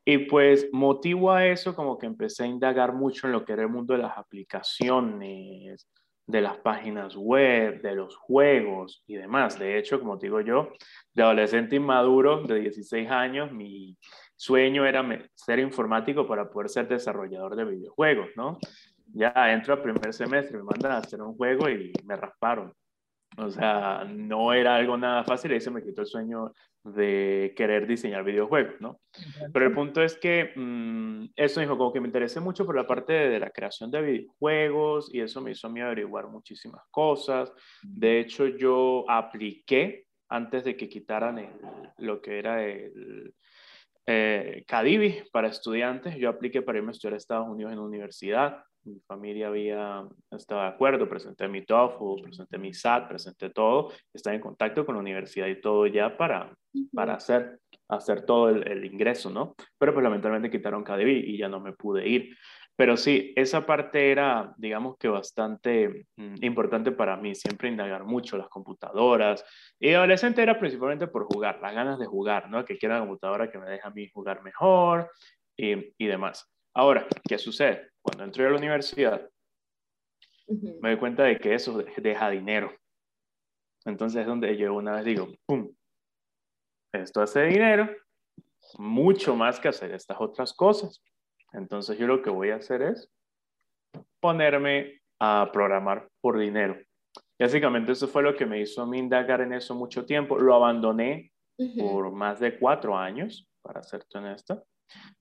[0.04, 3.62] Y pues motivo a eso, como que empecé a indagar mucho en lo que era
[3.62, 5.88] el mundo de las aplicaciones,
[6.26, 9.61] de las páginas web, de los juegos y demás.
[9.61, 10.72] De hecho, como digo yo,
[11.14, 13.96] de adolescente inmaduro de 16 años, mi
[14.38, 18.59] sueño era ser informático para poder ser desarrollador de videojuegos, ¿no?
[19.12, 22.72] Ya entro al primer semestre, me mandan a hacer un juego y me rasparon.
[23.37, 26.53] O sea, no era algo nada fácil y se me quitó el sueño
[26.85, 29.01] de querer diseñar videojuegos, ¿no?
[29.53, 32.87] Pero el punto es que mm, eso dijo, como que me interesé mucho por la
[32.87, 37.53] parte de, la creación de videojuegos y eso me hizo a mí averiguar muchísimas cosas.
[37.83, 41.51] De hecho, yo apliqué antes de que quitaran
[41.98, 43.35] lo que era el,
[44.10, 46.16] eh, Cadivi para estudiantes.
[46.16, 48.62] Yo apliqué para irme a estudiar a Estados Unidos en universidad.
[48.84, 54.34] Mi familia había estado de acuerdo, presenté mi TOEFL, presenté mi SAT, presenté todo, estaba
[54.34, 56.56] en contacto con la universidad y todo ya para,
[56.94, 59.54] para hacer, hacer todo el, el ingreso, ¿no?
[59.78, 62.34] Pero pues lamentablemente quitaron Cadivi y ya no me pude ir.
[62.78, 68.36] Pero sí, esa parte era, digamos que bastante mm, importante para mí, siempre indagar mucho
[68.38, 69.44] las computadoras.
[69.80, 72.64] Y adolescente era principalmente por jugar, las ganas de jugar, ¿no?
[72.64, 75.10] Que quiera una computadora que me deje a mí jugar mejor
[75.56, 76.48] y, y demás.
[76.72, 77.90] Ahora, ¿qué sucede?
[78.00, 79.28] Cuando entré a la universidad,
[80.80, 82.72] me doy cuenta de que eso deja dinero.
[83.86, 85.68] Entonces es donde yo una vez digo, ¡pum!
[86.92, 87.90] Esto hace dinero,
[88.78, 91.02] mucho más que hacer estas otras cosas.
[91.52, 93.11] Entonces yo lo que voy a hacer es
[94.20, 96.76] ponerme a programar por dinero.
[97.38, 100.38] Básicamente eso fue lo que me hizo a mí indagar en eso mucho tiempo.
[100.38, 101.32] Lo abandoné
[101.78, 104.62] por más de cuatro años, para serte honesta,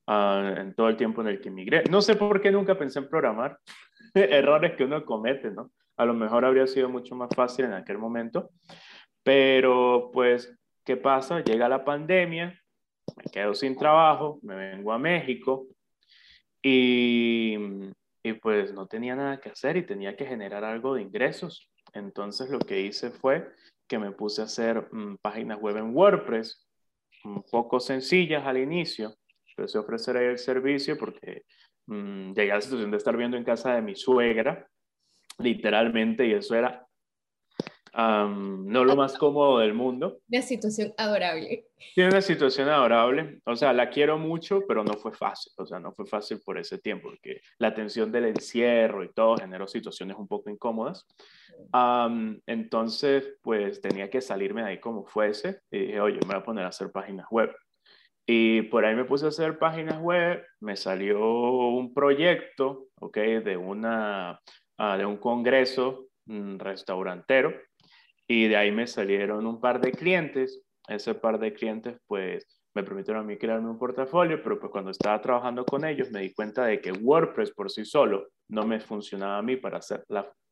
[0.08, 1.84] uh, en todo el tiempo en el que emigré.
[1.90, 3.60] No sé por qué nunca pensé en programar.
[4.14, 5.72] Errores que uno comete, ¿no?
[5.98, 8.52] A lo mejor habría sido mucho más fácil en aquel momento.
[9.24, 11.44] Pero pues, ¿qué pasa?
[11.44, 12.60] Llega la pandemia,
[13.16, 15.68] me quedo sin trabajo, me vengo a México,
[16.62, 17.56] y,
[18.24, 21.70] y, pues no tenía nada que hacer y tenía que generar algo de ingresos.
[21.94, 23.48] Entonces lo que hice fue
[23.88, 26.68] que me puse a hacer mm, páginas web en WordPress,
[27.24, 29.16] un poco sencillas al inicio.
[29.56, 31.44] Empecé a ofrecer ahí el servicio porque
[31.88, 34.68] mmm, llegué a la situación de estar viendo en casa de mi suegra,
[35.40, 36.87] literalmente, y eso era
[37.98, 40.20] no lo más cómodo del mundo.
[40.30, 41.66] Una situación adorable.
[41.96, 43.40] Tiene una situación adorable.
[43.46, 45.52] O sea, la quiero mucho, pero no fue fácil.
[45.58, 49.38] O sea, no fue fácil por ese tiempo, porque la tensión del encierro y todo
[49.38, 51.08] generó situaciones un poco incómodas.
[52.46, 55.62] entonces, pues tenía que salirme de ahí como fuese.
[55.72, 57.52] Y dije, oye, me voy a poner a hacer páginas web.
[58.28, 60.44] Y por ahí me puse a hacer páginas web.
[60.60, 61.20] Me salió
[61.70, 63.18] un proyecto, ¿ok?
[63.18, 64.40] De, una,
[64.78, 67.54] ah, de un congreso mm, restaurantero
[68.28, 70.62] y de ahí me salieron un par de clientes.
[70.88, 74.92] Ese par de clientes, pues, me permitieron a mí crearme un portafolio, pero pues cuando
[74.92, 78.80] estaba trabajando con ellos me di cuenta de que WordPress por sí solo no me
[78.80, 80.06] funcionaba a mí para hacer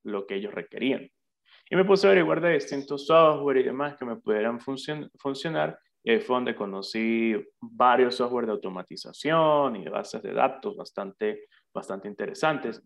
[0.04, 1.08] lo que ellos requerían.
[1.70, 5.80] Y me puse a averiguar de distintos software y demás que me pudieran funcionar.
[6.04, 12.08] Y ahí fue donde conocí varios software de automatización y bases de datos bastante, bastante
[12.08, 12.82] interesantes,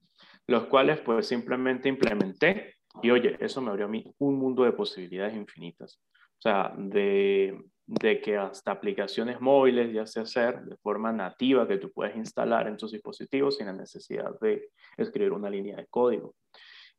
[0.48, 4.72] los cuales pues simplemente implementé y oye, eso me abrió a mí un mundo de
[4.72, 6.02] posibilidades infinitas.
[6.38, 11.78] O sea, de, de que hasta aplicaciones móviles ya se hacer de forma nativa que
[11.78, 16.36] tú puedes instalar en tus dispositivos sin la necesidad de escribir una línea de código.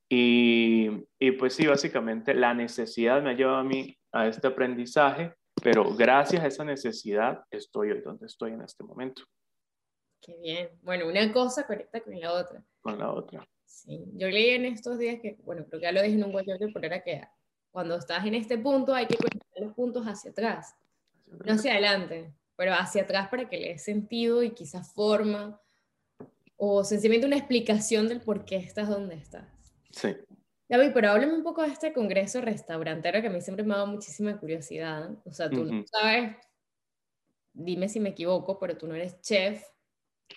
[0.08, 5.32] Y, y pues sí, básicamente la necesidad me ha llevado a mí a este aprendizaje,
[5.62, 9.22] pero gracias a esa necesidad estoy hoy donde estoy en este momento.
[10.20, 10.70] Qué bien.
[10.82, 12.62] Bueno, una cosa conecta con la otra.
[12.80, 13.46] Con la otra.
[13.70, 16.32] Sí, yo leí en estos días que, bueno, creo que ya lo dije en un
[16.32, 17.22] guayote, pero era que
[17.70, 20.74] cuando estás en este punto hay que conectar los puntos hacia atrás,
[21.28, 25.60] no hacia adelante, pero hacia atrás para que le dé sentido y quizás forma
[26.56, 29.46] o sencillamente una explicación del por qué estás donde estás.
[29.92, 30.16] Sí.
[30.68, 33.78] David, pero háblame un poco de este congreso restaurantero que a mí siempre me ha
[33.78, 35.10] dado muchísima curiosidad.
[35.24, 36.36] O sea, tú no sabes,
[37.52, 39.64] dime si me equivoco, pero tú no eres chef,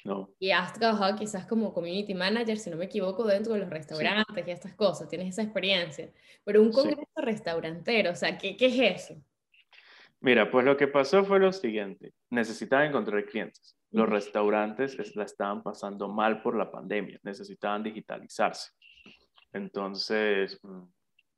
[0.03, 0.29] No.
[0.39, 4.47] Y has trabajado quizás como community manager, si no me equivoco, dentro de los restaurantes
[4.47, 6.11] y estas cosas, tienes esa experiencia.
[6.43, 9.21] Pero un congreso restaurantero, o sea, ¿qué, ¿qué es eso?
[10.19, 13.77] Mira, pues lo que pasó fue lo siguiente, necesitaban encontrar clientes.
[13.91, 18.71] Los restaurantes la estaban pasando mal por la pandemia, necesitaban digitalizarse.
[19.51, 20.83] Entonces, mm,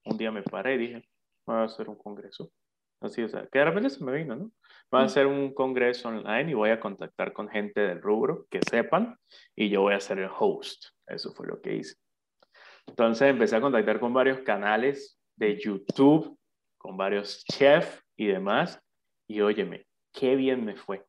[0.06, 1.10] un día me paré y dije,
[1.46, 2.52] voy a hacer un congreso.
[3.02, 4.52] Así, o sea, que de repente se me vino, ¿no?
[4.92, 8.60] Voy a hacer un congreso online y voy a contactar con gente del rubro que
[8.68, 9.18] sepan
[9.56, 10.86] y yo voy a ser el host.
[11.08, 11.96] Eso fue lo que hice.
[12.88, 16.38] Entonces empecé a contactar con varios canales de YouTube,
[16.78, 18.80] con varios chefs y demás.
[19.28, 21.04] Y óyeme, qué bien me fue.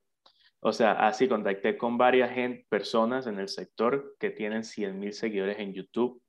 [0.61, 5.13] O sea, así contacté con varias gente, personas en el sector que tienen 100 mil
[5.13, 6.21] seguidores en YouTube.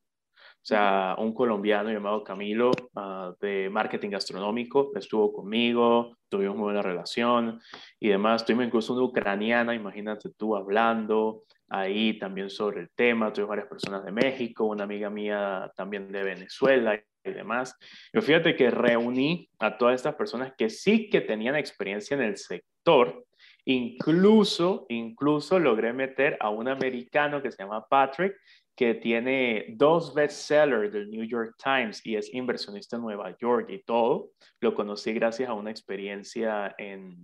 [0.68, 7.62] Sea, un colombiano llamado Camilo ah, de marketing gastronómico estuvo conmigo, tuvimos muy buena relación
[8.02, 8.44] y demás.
[8.44, 13.32] Tuvimos incluso una ucraniana, imagínate tú hablando ahí también sobre el tema.
[13.32, 17.74] Tuvimos varias personas de México, una amiga mía también de Venezuela y demás.
[18.12, 22.36] Yo fíjate que reuní a todas estas personas que sí que tenían experiencia en el
[22.36, 23.24] sector.
[23.64, 28.36] Incluso, incluso logré meter a un americano que se llama Patrick,
[28.78, 33.82] que tiene dos bestsellers del New York Times y es inversionista en Nueva York y
[33.82, 34.30] todo.
[34.62, 37.18] Lo conocí gracias a una experiencia en,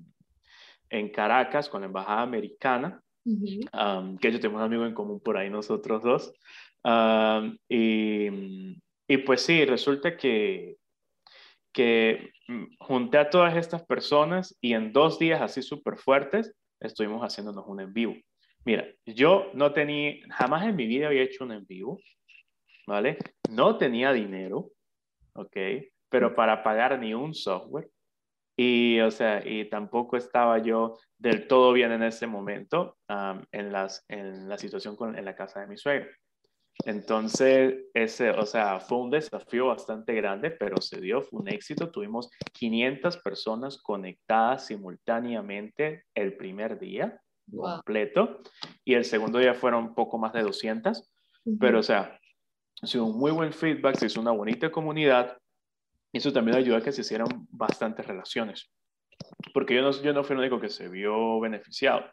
[0.89, 2.99] en Caracas con la Embajada Americana,
[3.71, 6.33] um, que yo tengo un amigo en común por ahí nosotros dos.
[6.83, 8.75] Um, y,
[9.07, 10.77] y pues sí, resulta que,
[11.71, 12.31] que
[12.79, 17.79] junté a todas estas personas y en dos días así súper fuertes estuvimos haciéndonos un
[17.79, 18.15] en vivo.
[18.65, 21.99] Mira, yo no tenía, jamás en mi vida había hecho un en vivo,
[22.87, 23.17] ¿vale?
[23.49, 24.71] No tenía dinero,
[25.33, 25.57] ¿ok?
[26.09, 27.89] Pero para pagar ni un software.
[28.55, 32.97] Y, o sea, y tampoco estaba yo del todo bien en ese momento
[33.51, 36.11] en, las, en la situación con, en la casa de mi suegro.
[36.85, 41.91] Entonces, ese, o sea, fue un desafío bastante grande, pero se dio, fue un éxito.
[41.91, 47.19] Tuvimos 500 personas conectadas simultáneamente el primer día
[47.61, 48.41] completo
[48.83, 51.11] y el segundo día fueron un poco más de 200,
[51.59, 52.19] pero o sea,
[52.81, 55.37] ha sido un muy buen feedback, se hizo una bonita comunidad
[56.11, 58.71] y eso también ayudó a que se hicieran bastantes relaciones,
[59.53, 62.03] porque yo no, yo no fui el único que se vio beneficiado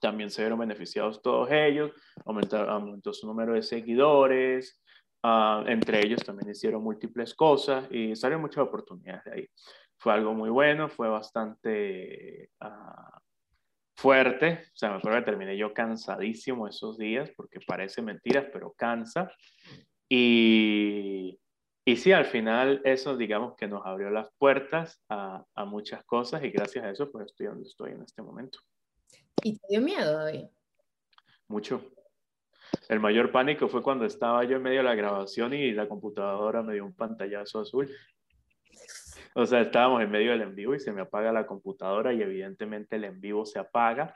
[0.00, 1.92] también se vieron beneficiados todos ellos,
[2.24, 4.82] aumentó, aumentó su número de seguidores,
[5.22, 9.48] uh, entre ellos también hicieron múltiples cosas y salieron muchas oportunidades de ahí.
[9.98, 13.18] Fue algo muy bueno, fue bastante uh,
[13.96, 18.72] fuerte, o sea, me acuerdo que terminé yo cansadísimo esos días, porque parece mentiras, pero
[18.72, 19.32] cansa.
[20.08, 21.38] Y,
[21.84, 26.44] y sí, al final eso, digamos que nos abrió las puertas a, a muchas cosas
[26.44, 28.58] y gracias a eso, pues estoy donde estoy en este momento.
[29.42, 30.46] ¿Y te dio miedo, David?
[31.48, 31.82] Mucho.
[32.88, 36.62] El mayor pánico fue cuando estaba yo en medio de la grabación y la computadora
[36.62, 37.88] me dio un pantallazo azul.
[39.38, 42.22] O sea, estábamos en medio del en vivo y se me apaga la computadora y
[42.22, 44.14] evidentemente el en vivo se apaga.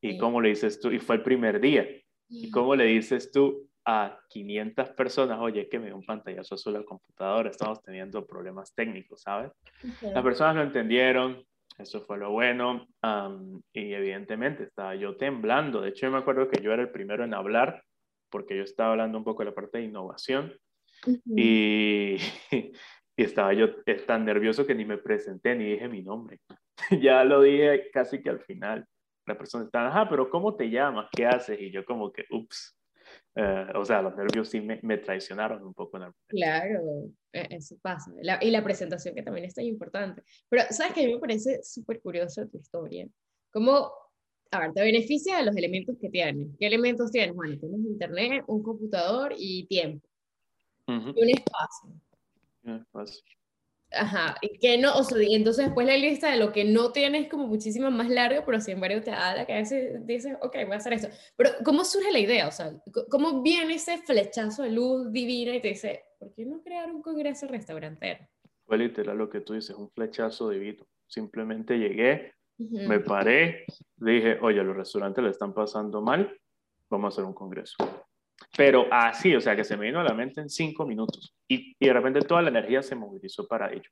[0.00, 0.90] ¿Y cómo le dices tú?
[0.90, 1.86] Y fue el primer día.
[2.28, 6.72] ¿Y cómo le dices tú a 500 personas, oye, que me dio un pantallazo azul
[6.72, 7.48] la computadora?
[7.48, 9.52] Estamos teniendo problemas técnicos, ¿sabes?
[10.02, 11.44] Las personas lo entendieron,
[11.78, 12.88] eso fue lo bueno.
[13.72, 15.80] y evidentemente estaba yo temblando.
[15.80, 17.84] De hecho, yo me acuerdo que yo era el primero en hablar
[18.30, 20.52] porque yo estaba hablando un poco de la parte de innovación.
[21.24, 22.16] y,
[23.16, 23.68] y, estaba yo
[24.06, 26.40] tan nervioso que ni me presenté ni dije mi nombre.
[27.02, 28.86] ya lo dije casi que al final.
[29.26, 31.08] La persona estaba, ajá, pero ¿cómo te llamas?
[31.12, 31.60] ¿Qué haces?
[31.60, 32.76] Y yo como que, ups.
[33.34, 35.98] Eh, o sea, los nervios sí me, me traicionaron un poco.
[35.98, 38.10] En el claro, e, eso pasa.
[38.40, 40.22] y la presentación que también es tan importante.
[40.48, 41.04] Pero, ¿sabes qué?
[41.04, 43.06] A mí me parece súper curioso tu historia.
[43.52, 43.92] ¿Cómo,
[44.50, 46.48] a ver, te beneficia de los elementos que tienes?
[46.58, 47.34] ¿Qué elementos tienes?
[47.34, 50.06] Bueno, tienes internet, un computador y tiempo.
[50.86, 51.90] Y un espacio.
[52.70, 53.22] Un espacio.
[53.92, 56.92] Ajá, y que no, o sea, y entonces después la lista de lo que no
[56.92, 60.54] tienes como muchísimo más largo, pero sin embargo te da la cabeza y dices, ok,
[60.64, 61.08] voy a hacer esto.
[61.36, 62.46] Pero ¿cómo surge la idea?
[62.46, 62.72] O sea,
[63.10, 67.02] ¿cómo viene ese flechazo de luz divina y te dice, ¿por qué no crear un
[67.02, 68.28] congreso restaurantero?
[68.64, 70.86] Fue literal lo que tú dices, un flechazo divino.
[71.08, 73.64] Simplemente llegué, me paré,
[73.96, 76.32] dije, oye, los restaurantes le están pasando mal,
[76.88, 77.74] vamos a hacer un congreso.
[78.56, 81.74] Pero así, o sea, que se me vino a la mente en cinco minutos y,
[81.78, 83.90] y de repente toda la energía se movilizó para ello.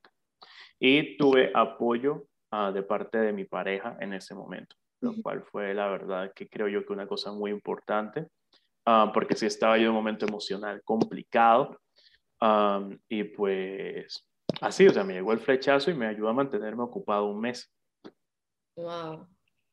[0.80, 5.74] Y tuve apoyo uh, de parte de mi pareja en ese momento, lo cual fue
[5.74, 8.26] la verdad que creo yo que una cosa muy importante,
[8.86, 11.80] uh, porque sí estaba yo en un momento emocional complicado
[12.40, 14.26] um, y pues
[14.60, 17.72] así, o sea, me llegó el flechazo y me ayudó a mantenerme ocupado un mes.
[18.76, 19.26] Wow.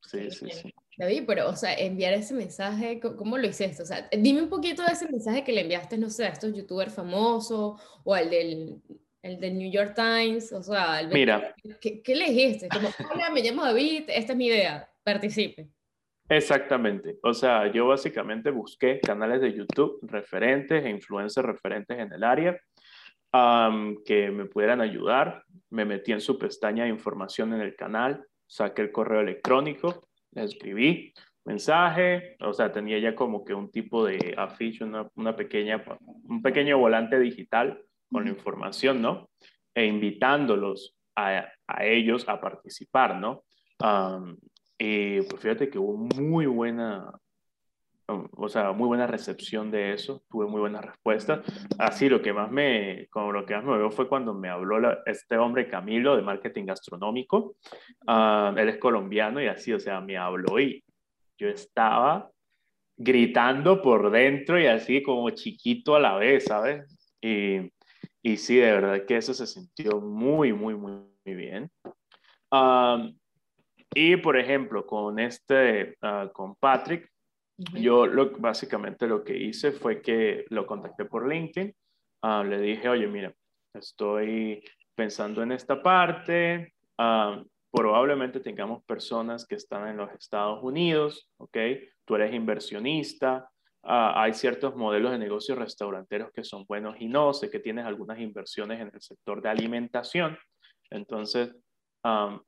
[0.07, 0.73] Sí, sí, sí.
[0.97, 3.83] David, pero, o sea, enviar ese mensaje, ¿cómo lo hiciste?
[3.83, 6.53] O sea, dime un poquito de ese mensaje que le enviaste, no sé, a estos
[6.53, 8.81] youtubers famosos o al del,
[9.21, 11.53] el del New York Times, o sea, Mira.
[11.81, 12.69] ¿qué, ¿qué, le dijiste?
[12.69, 15.67] Como, hola, me llamo David, esta es mi idea, participe.
[16.29, 17.19] Exactamente.
[17.21, 22.59] O sea, yo básicamente busqué canales de YouTube referentes e influencers referentes en el área
[24.05, 25.43] que me pudieran ayudar.
[25.69, 30.43] Me metí en su pestaña de información en el canal, saqué el correo electrónico, le
[30.43, 31.13] escribí
[31.45, 35.84] mensaje, o sea, tenía ya como que un tipo de afiche, una, una pequeña,
[36.23, 37.79] un pequeño volante digital
[38.12, 39.29] con la información, ¿no?
[39.73, 43.43] E invitándolos a, a ellos a participar, ¿no?
[44.77, 47.12] y pues fíjate que hubo muy buena,
[48.07, 51.41] o sea, muy buena recepción de eso, tuve muy buena respuesta.
[51.79, 54.77] Así, lo que más me, como lo que más me veo fue cuando me habló
[55.05, 57.55] este hombre Camilo de marketing gastronómico.
[58.07, 60.83] él es colombiano y así, o sea, me habló y
[61.37, 62.29] yo estaba
[62.97, 67.17] gritando por dentro y así como chiquito a la vez, ¿sabes?
[67.21, 67.71] Y,
[68.21, 70.93] y sí, de verdad que eso se sintió muy, muy, muy,
[71.25, 71.71] muy bien.
[73.93, 77.09] y por ejemplo, con este, uh, con Patrick,
[77.57, 81.73] yo lo, básicamente lo que hice fue que lo contacté por LinkedIn,
[82.23, 83.33] uh, le dije, oye, mira,
[83.73, 84.63] estoy
[84.93, 91.57] pensando en esta parte, uh, probablemente tengamos personas que están en los Estados Unidos, ¿ok?
[92.05, 93.49] Tú eres inversionista,
[93.83, 97.85] uh, hay ciertos modelos de negocios restauranteros que son buenos y no, sé que tienes
[97.85, 100.37] algunas inversiones en el sector de alimentación,
[100.91, 101.55] entonces,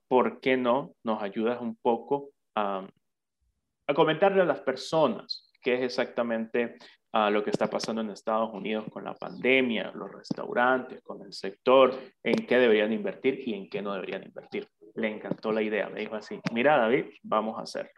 [0.07, 2.87] ¿por qué no nos ayudas un poco um,
[3.87, 6.77] a comentarle a las personas qué es exactamente
[7.13, 11.33] uh, lo que está pasando en Estados Unidos con la pandemia, los restaurantes, con el
[11.33, 14.67] sector, en qué deberían invertir y en qué no deberían invertir.
[14.95, 17.91] Le encantó la idea, me dijo así, mira David, vamos a hacerlo,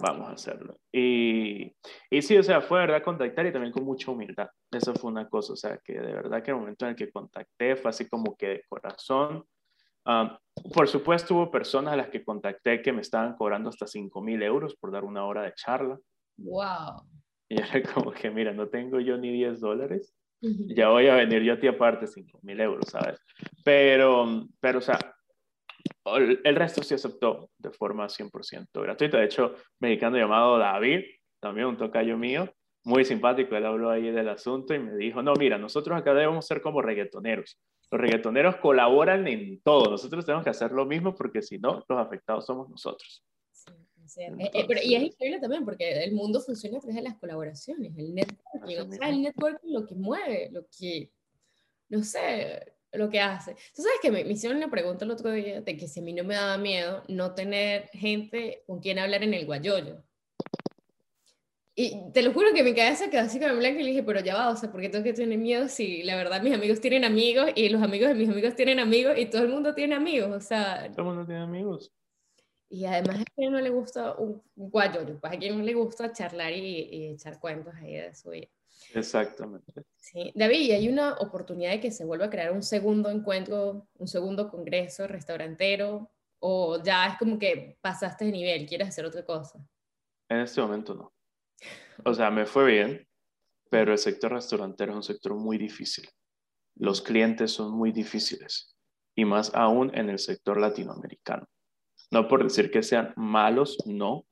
[0.00, 0.78] vamos a hacerlo.
[0.92, 1.74] Y,
[2.10, 4.48] y sí, o sea, fue verdad contactar y también con mucha humildad.
[4.70, 7.10] Eso fue una cosa, o sea, que de verdad que el momento en el que
[7.10, 9.44] contacté fue así como que de corazón,
[10.74, 14.42] por supuesto, hubo personas a las que contacté que me estaban cobrando hasta 5 mil
[14.42, 15.98] euros por dar una hora de charla.
[16.36, 17.02] ¡Wow!
[17.48, 21.42] Y era como que, mira, no tengo yo ni 10 dólares, ya voy a venir
[21.42, 23.18] yo a ti aparte 5 mil euros, ¿sabes?
[23.64, 24.98] Pero, pero, o sea,
[26.04, 29.18] el resto sí aceptó de forma 100% gratuita.
[29.18, 31.04] De hecho, mexicano llamado David,
[31.40, 32.52] también un tocayo mío,
[32.84, 36.46] muy simpático, él habló ahí del asunto y me dijo, no, mira, nosotros acá debemos
[36.46, 37.58] ser como reggaetoneros.
[37.94, 41.96] Los reggaetoneros colaboran en todo, nosotros tenemos que hacer lo mismo porque si no, los
[41.96, 43.24] afectados somos nosotros.
[44.04, 47.02] Sí, eh, eh, pero, y es increíble también porque el mundo funciona a través de
[47.02, 51.12] las colaboraciones, el networking, o sea, el networking lo que mueve, lo que,
[51.88, 53.54] no sé, lo que hace.
[53.72, 56.02] Tú sabes que me, me hicieron una pregunta el otro día de que si a
[56.02, 60.02] mí no me daba miedo no tener gente con quien hablar en el guayoyo.
[61.76, 64.20] Y te lo juro que mi cabeza quedó así como blanca y le dije, pero
[64.20, 66.80] ya va, o sea, ¿por qué tengo que tener miedo si la verdad mis amigos
[66.80, 69.96] tienen amigos y los amigos de mis amigos tienen amigos y todo el mundo tiene
[69.96, 70.30] amigos?
[70.30, 70.88] O sea...
[70.92, 71.92] Todo el mundo tiene amigos.
[72.68, 76.12] Y además a quien no le gusta un guayo, pues a quien no le gusta
[76.12, 78.48] charlar y, y, echar cuentos ahí de su vida.
[78.94, 79.72] Exactamente.
[79.96, 83.88] Sí, David, ¿y hay una oportunidad de que se vuelva a crear un segundo encuentro,
[83.98, 86.10] un segundo congreso restaurantero?
[86.38, 89.58] ¿O ya es como que pasaste de nivel, quieres hacer otra cosa?
[90.28, 91.13] En este momento no.
[92.04, 93.06] O sea, me fue bien,
[93.70, 96.08] pero el sector restaurantero es un sector muy difícil.
[96.76, 98.76] Los clientes son muy difíciles
[99.14, 101.46] y más aún en el sector latinoamericano.
[102.10, 104.26] No por decir que sean malos, no,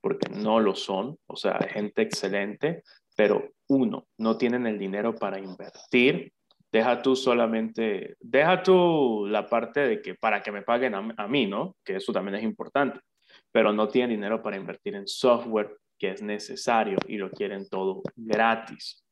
[0.00, 1.18] porque no lo son.
[1.26, 2.82] O sea, gente excelente,
[3.16, 6.32] pero uno, no tienen el dinero para invertir.
[6.70, 11.28] Deja tú solamente, deja tú la parte de que para que me paguen a, a
[11.28, 11.76] mí, ¿no?
[11.84, 13.00] Que eso también es importante,
[13.50, 18.02] pero no tienen dinero para invertir en software, que es necesario y lo quieren todo
[18.16, 19.04] gratis.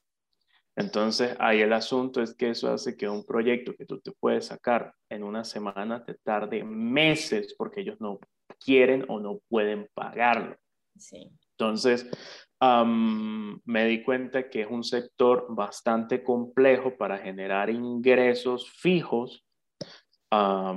[0.78, 4.46] Entonces, ahí el asunto es que eso hace que un proyecto que tú te puedes
[4.46, 8.18] sacar en una semana te tarde meses porque ellos no
[8.62, 10.56] quieren o no pueden pagarlo.
[10.98, 11.30] Sí.
[11.52, 12.06] Entonces,
[12.60, 19.46] me di cuenta que es un sector bastante complejo para generar ingresos fijos,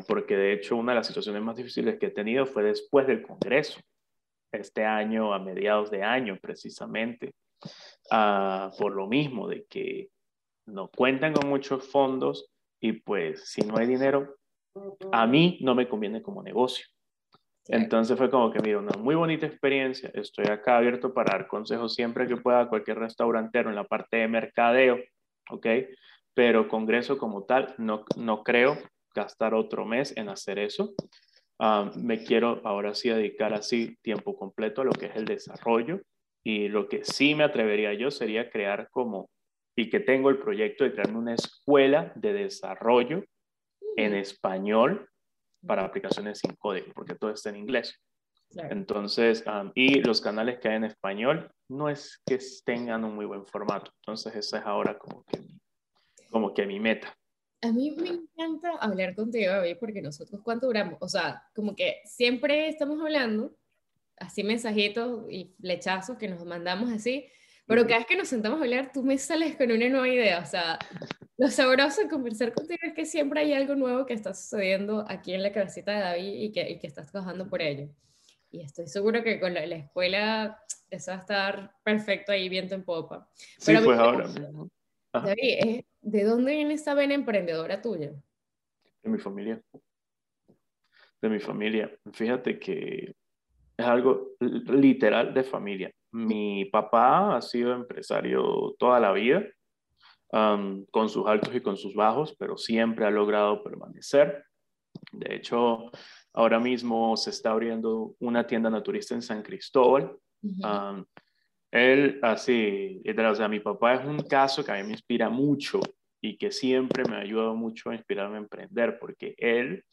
[0.08, 3.22] porque de hecho una de las situaciones más difíciles que he tenido fue después del
[3.22, 3.82] Congreso
[4.52, 7.34] este año, a mediados de año precisamente,
[8.12, 10.10] uh, por lo mismo de que
[10.66, 14.36] no cuentan con muchos fondos y pues si no hay dinero,
[15.12, 16.86] a mí no me conviene como negocio.
[17.68, 20.10] Entonces fue como que, mira, una muy bonita experiencia.
[20.16, 24.18] Estoy acá abierto para dar consejos siempre que pueda a cualquier restaurantero en la parte
[24.18, 24.98] de mercadeo,
[25.52, 25.68] ¿ok?
[26.34, 28.78] Pero congreso como tal, no, no creo
[29.14, 30.94] gastar otro mes en hacer eso.
[31.60, 36.02] Ah, me quiero ahora sí dedicar así tiempo completo a lo que es el desarrollo
[36.44, 39.30] y lo que sí me atrevería yo sería crear como,
[39.76, 43.24] y que tengo el proyecto de crearme una escuela de desarrollo
[43.96, 45.08] en español
[45.66, 48.00] para aplicaciones sin código, porque todo está en inglés.
[48.56, 49.44] Entonces,
[49.76, 53.92] y los canales que hay en español no es que tengan un muy buen formato.
[54.02, 55.42] Entonces, esa es ahora como que,
[56.32, 57.16] como que mi meta.
[57.62, 62.02] A mí me encanta hablar contigo, hoy porque nosotros cuánto duramos, o sea, como que
[62.06, 63.54] siempre estamos hablando,
[64.18, 67.26] así mensajitos y flechazos que nos mandamos así,
[67.66, 70.40] pero cada vez que nos sentamos a hablar, tú me sales con una nueva idea,
[70.40, 70.80] o sea,
[71.38, 75.34] lo sabroso de conversar contigo es que siempre hay algo nuevo que está sucediendo aquí
[75.34, 77.90] en la cabecita de David y que, y que estás trabajando por ello.
[78.52, 82.84] Y estoy seguro que con la, escuela eso va a estar perfecto ahí, viento en
[82.84, 83.30] popa.
[83.58, 84.26] Sí, pues ahora
[85.14, 88.12] David, ¿de dónde viene esta vena emprendedora tuya?
[89.02, 89.62] De mi familia.
[91.22, 91.92] De mi familia.
[92.14, 93.16] Fíjate que
[93.78, 95.92] es algo literal de familia.
[96.12, 99.46] Mi papá ha sido empresario toda la vida
[100.32, 104.44] con sus altos y con sus bajos, pero siempre ha logrado permanecer.
[105.12, 105.92] De hecho,
[106.34, 110.16] ahora mismo se está abriendo una tienda naturista en San Cristóbal.
[111.72, 115.80] Él, así, o sea, mi papá es un caso que a mí me inspira mucho
[116.22, 119.86] y que siempre me ha ayudado mucho a inspirarme a emprender, porque él,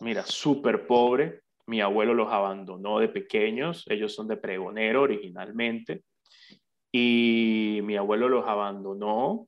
[0.00, 6.02] mira, súper pobre, mi abuelo los abandonó de pequeños, ellos son de pregonero originalmente,
[6.92, 9.46] y mi abuelo los abandonó,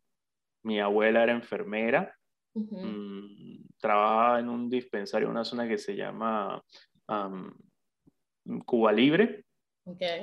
[0.64, 2.14] mi abuela era enfermera,
[2.54, 6.62] mm, trabajaba en un dispensario en una zona que se llama
[8.64, 9.44] Cuba Libre,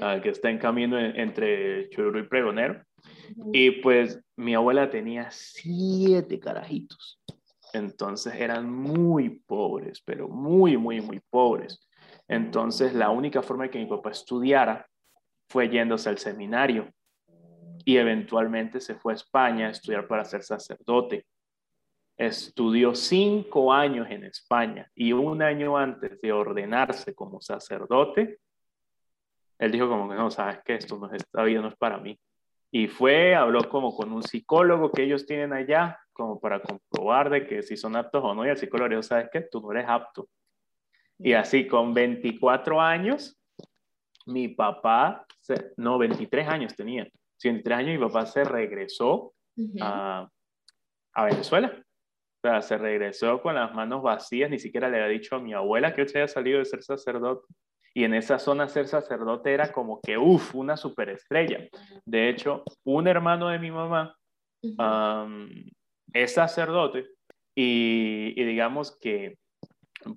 [0.01, 2.83] ah, que está en camino entre Chururu y Pregonero.
[3.53, 7.21] Y pues mi abuela tenía siete carajitos.
[7.73, 11.87] Entonces eran muy pobres, pero muy, muy, muy pobres.
[12.27, 14.87] Entonces la única forma de que mi papá estudiara
[15.49, 16.91] fue yéndose al seminario
[17.85, 21.25] y eventualmente se fue a España a estudiar para ser sacerdote.
[22.17, 28.39] Estudió cinco años en España y un año antes de ordenarse como sacerdote,
[29.59, 31.97] él dijo como que no, sabes que esto no es, esta vida no es para
[31.97, 32.17] mí.
[32.71, 37.45] Y fue, habló como con un psicólogo que ellos tienen allá, como para comprobar de
[37.45, 39.85] que si son aptos o no, y el psicólogo dijo, sabes que tú no eres
[39.87, 40.29] apto.
[41.17, 43.37] Y así con 24 años,
[44.25, 45.25] mi papá,
[45.75, 47.07] no, 23 años tenía,
[47.43, 49.33] 23 años, mi papá se regresó
[49.81, 50.29] a,
[51.13, 51.73] a, Venezuela.
[51.75, 55.53] O sea, se regresó con las manos vacías, ni siquiera le había dicho a mi
[55.53, 57.45] abuela que él se había salido de ser sacerdote.
[57.93, 61.67] Y en esa zona ser sacerdote era como que, uff, una superestrella.
[62.05, 64.15] De hecho, un hermano de mi mamá
[66.13, 67.07] es sacerdote
[67.55, 69.37] y, y digamos que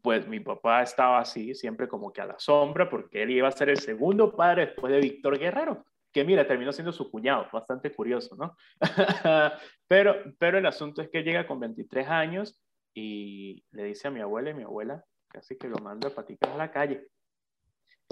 [0.01, 3.53] pues mi papá estaba así, siempre como que a la sombra, porque él iba a
[3.53, 7.91] ser el segundo padre después de Víctor Guerrero que mira, terminó siendo su cuñado, bastante
[7.91, 8.55] curioso, ¿no?
[9.89, 12.61] pero, pero el asunto es que llega con 23 años
[12.95, 16.51] y le dice a mi abuela y mi abuela casi que lo manda a paticar
[16.51, 17.09] a la calle.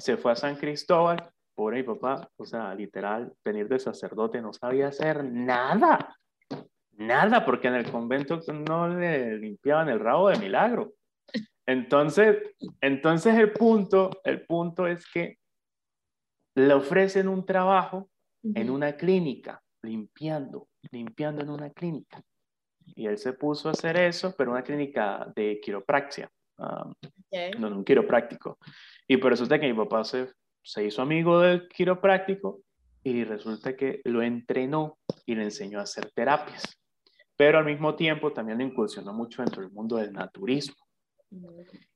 [0.01, 4.53] Se fue a San Cristóbal, pobre mi papá, o sea, literal, venir de sacerdote no
[4.53, 6.17] sabía hacer nada,
[6.93, 10.95] nada, porque en el convento no le limpiaban el rabo de milagro.
[11.67, 12.39] Entonces,
[12.81, 15.39] entonces el punto, el punto es que
[16.55, 18.09] le ofrecen un trabajo
[18.43, 22.23] en una clínica, limpiando, limpiando en una clínica.
[22.97, 26.31] Y él se puso a hacer eso, pero una clínica de quiropraxia,
[26.61, 26.95] um,
[27.59, 28.59] no, un quiropráctico.
[29.09, 30.29] Y por resulta que mi papá se,
[30.63, 32.61] se hizo amigo del quiropráctico
[33.03, 36.79] y resulta que lo entrenó y le enseñó a hacer terapias.
[37.37, 40.77] Pero al mismo tiempo también lo incursionó mucho dentro del mundo del naturismo.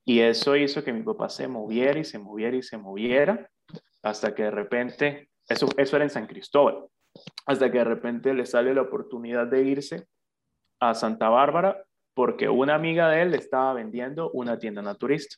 [0.03, 3.49] Y eso hizo que mi papá se moviera y se moviera y se moviera
[4.01, 6.85] hasta que de repente, eso, eso era en San Cristóbal,
[7.45, 10.07] hasta que de repente le sale la oportunidad de irse
[10.79, 11.84] a Santa Bárbara
[12.15, 15.35] porque una amiga de él le estaba vendiendo una tienda naturista.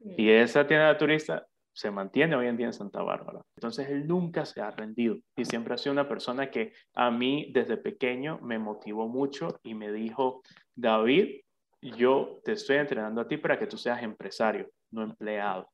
[0.00, 3.42] Y esa tienda naturista se mantiene hoy en día en Santa Bárbara.
[3.56, 7.50] Entonces él nunca se ha rendido y siempre ha sido una persona que a mí
[7.52, 10.40] desde pequeño me motivó mucho y me dijo,
[10.74, 11.42] David,
[11.82, 15.68] yo te estoy entrenando a ti para que tú seas empresario, no empleado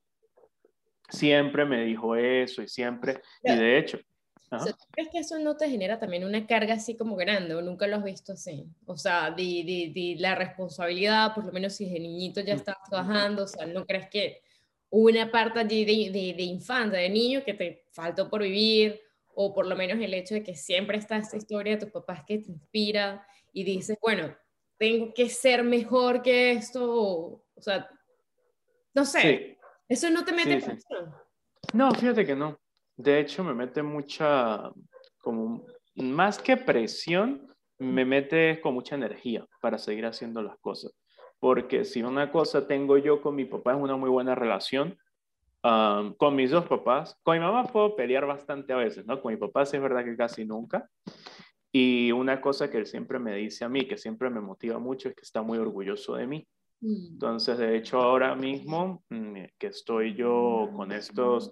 [1.13, 3.99] siempre me dijo eso y siempre, y de hecho...
[4.91, 7.97] ¿Crees que eso no te genera también una carga así como grande o nunca lo
[7.97, 8.67] has visto así?
[8.85, 12.77] O sea, de, de, de la responsabilidad, por lo menos si el niñito ya está
[12.89, 14.41] trabajando, o sea, ¿no crees que
[14.89, 19.01] una parte allí de, de, de infancia, de niño que te faltó por vivir,
[19.35, 22.23] o por lo menos el hecho de que siempre está esta historia de tus papás
[22.27, 24.35] que te inspira y dices, bueno,
[24.77, 27.89] tengo que ser mejor que esto, o, o sea,
[28.93, 29.57] No sé.
[29.89, 31.13] ¿Eso no te mete presión?
[31.73, 32.59] No, fíjate que no.
[32.95, 34.71] De hecho, me mete mucha,
[35.21, 35.65] como,
[35.95, 37.47] más que presión,
[37.79, 40.93] me mete con mucha energía para seguir haciendo las cosas.
[41.39, 44.97] Porque si una cosa tengo yo con mi papá es una muy buena relación,
[46.17, 49.21] con mis dos papás, con mi mamá puedo pelear bastante a veces, ¿no?
[49.21, 50.89] Con mi papá sí es verdad que casi nunca.
[51.71, 55.09] Y una cosa que él siempre me dice a mí, que siempre me motiva mucho,
[55.09, 56.47] es que está muy orgulloso de mí.
[56.81, 57.13] Mm.
[57.13, 61.49] Entonces, de hecho, ahora mismo mm, que estoy yo con estos,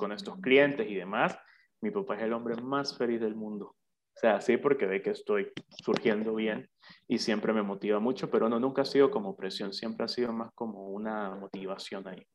[0.00, 1.36] con estos clientes y demás,
[1.82, 3.76] mi papá es el hombre más feliz del mundo.
[4.16, 5.52] O sea, sí, porque ve que estoy
[5.84, 6.68] surgiendo bien
[7.06, 10.32] y siempre me motiva mucho, pero no, nunca ha sido como presión, siempre ha sido
[10.32, 12.26] más como una motivación ahí.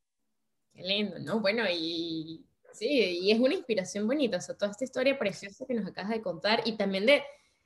[0.73, 1.41] Qué lindo, ¿no?
[1.41, 5.73] Bueno, y sí, y es una inspiración bonita, o sea, toda esta historia preciosa que
[5.73, 7.23] nos acabas de contar y también de,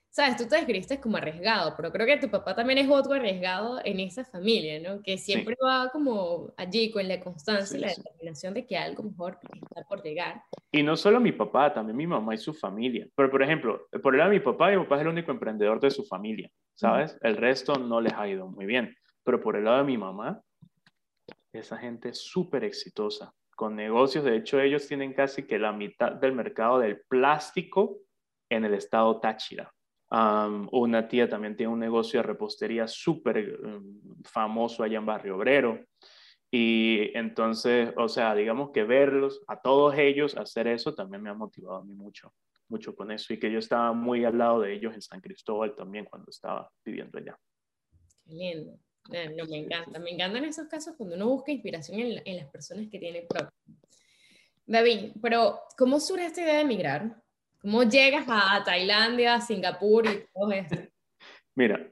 [0.10, 3.80] sabes, tú te describiste como arriesgado, pero creo que tu papá también es otro arriesgado
[3.84, 5.02] en esa familia, ¿no?
[5.02, 9.38] Que siempre va como allí con la constancia y la determinación de que algo mejor
[9.54, 10.42] está por llegar.
[10.72, 13.08] Y no solo mi papá, también mi mamá y su familia.
[13.16, 15.80] Pero, por ejemplo, por el lado de mi papá, mi papá es el único emprendedor
[15.80, 17.18] de su familia, ¿sabes?
[17.22, 18.96] El resto no les ha ido muy bien.
[19.24, 20.42] Pero por el lado de mi mamá,
[21.54, 24.24] esa gente es súper exitosa, con negocios.
[24.24, 28.00] De hecho, ellos tienen casi que la mitad del mercado del plástico
[28.50, 29.72] en el estado Táchira.
[30.12, 35.86] Una tía también tiene un negocio de repostería súper um, famoso allá en Barrio Obrero.
[36.52, 41.36] Y entonces, o sea, digamos que verlos, a todos ellos hacer eso también me ha
[41.36, 42.34] motivado a mí mucho,
[42.70, 43.34] mucho con eso.
[43.34, 46.72] Y que yo estaba muy al lado de ellos en San Cristóbal también cuando estaba
[46.84, 47.38] viviendo allá.
[48.26, 48.80] Qué lindo.
[49.12, 52.48] Eh, no, me encanta, me encantan esos casos cuando uno busca inspiración en, en las
[52.48, 53.54] personas que tienen propio.
[54.66, 57.24] David, pero ¿cómo surge esta idea de emigrar?
[57.62, 60.78] ¿Cómo llegas a Tailandia, Singapur y todo esto?
[61.56, 61.92] Mira,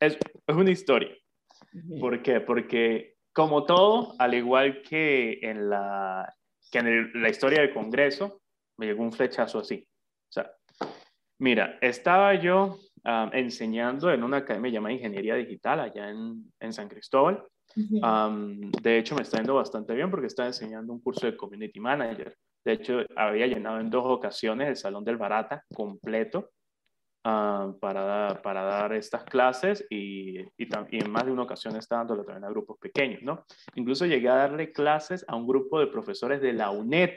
[0.00, 1.14] es, es, una historia.
[2.00, 2.40] ¿Por qué?
[2.40, 6.34] Porque como todo, al igual que en la,
[6.70, 8.42] que en la historia del Congreso,
[8.78, 9.86] me llegó un flechazo así.
[10.28, 10.50] O sea,
[11.38, 12.78] mira, estaba yo
[13.32, 17.44] enseñando en una academia llamada Ingeniería Digital allá en, en San Cristóbal.
[17.76, 22.36] de hecho, me está yendo bastante bien porque estaba enseñando un curso de Community Manager.
[22.64, 26.50] De hecho, había llenado en dos ocasiones el Salón del Barata completo
[27.22, 32.24] para, para dar estas clases y, y, y, en más de una ocasión estaba dándolo
[32.24, 33.44] también a grupos pequeños, ¿no?
[33.74, 37.14] Incluso llegué a darle clases a un grupo de profesores de la UNED,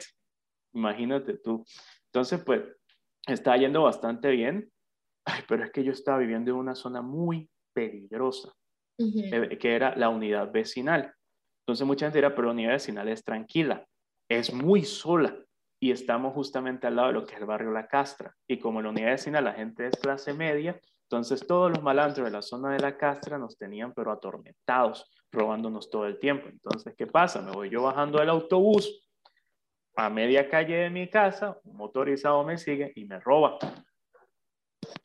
[0.74, 1.64] imagínate tú.
[2.06, 2.62] Entonces, pues,
[3.26, 4.70] está yendo bastante bien
[5.48, 8.52] pero es que yo estaba viviendo en una zona muy peligrosa,
[8.98, 11.12] eh, que era la unidad vecinal.
[11.62, 13.86] Entonces mucha gente dirá, pero la unidad vecinal es tranquila,
[14.28, 15.36] es muy sola
[15.80, 18.34] y estamos justamente al lado de lo que es el barrio La Castra.
[18.48, 22.32] Y como la unidad vecinal la gente es clase media, entonces todos los malandros de
[22.32, 26.48] la zona de La Castra nos tenían pero atormentados, robándonos todo el tiempo.
[26.48, 27.42] Entonces, ¿qué pasa?
[27.42, 29.06] Me voy yo bajando del autobús
[29.96, 33.58] a media calle de mi casa, un motorizado me sigue y me roba.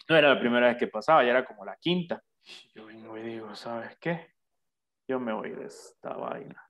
[0.09, 2.21] No era la primera vez que pasaba, ya era como la quinta.
[2.73, 4.33] Yo vengo y digo, ¿sabes qué?
[5.07, 6.67] Yo me voy de esta vaina.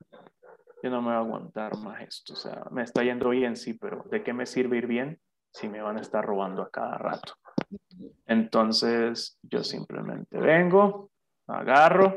[0.84, 2.34] Yo no me voy a aguantar más esto.
[2.34, 5.19] O sea, me está yendo bien, sí, pero ¿de qué me sirve ir bien
[5.51, 7.34] si me van a estar robando a cada rato?
[8.25, 11.11] Entonces, yo simplemente vengo,
[11.47, 12.15] agarro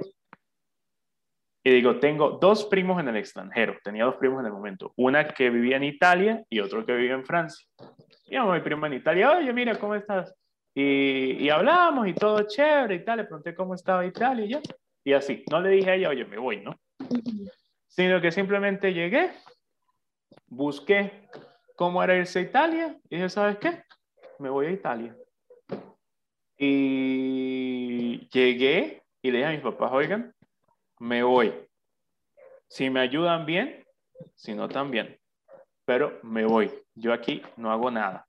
[1.66, 3.76] y digo, tengo dos primos en el extranjero.
[3.82, 4.92] Tenía dos primos en el momento.
[4.96, 7.66] Una que vivía en Italia y otro que vivía en Francia.
[8.26, 10.34] Y mi primo en Italia, oye, mira, ¿cómo estás?
[10.74, 14.60] Y, y, hablamos y todo chévere y tal, le pregunté cómo estaba Italia y ya.
[15.04, 16.78] Y así, no le dije a ella, oye, me voy, ¿no?
[17.94, 19.30] Sino que simplemente llegué,
[20.48, 21.28] busqué
[21.76, 23.84] cómo era irse a Italia y dije, ¿sabes qué?
[24.40, 25.16] Me voy a Italia.
[26.58, 30.34] Y llegué y le dije a mis papás, oigan,
[30.98, 31.54] me voy.
[32.66, 33.84] Si me ayudan bien,
[34.34, 35.16] si no también.
[35.84, 36.72] Pero me voy.
[36.96, 38.26] Yo aquí no hago nada.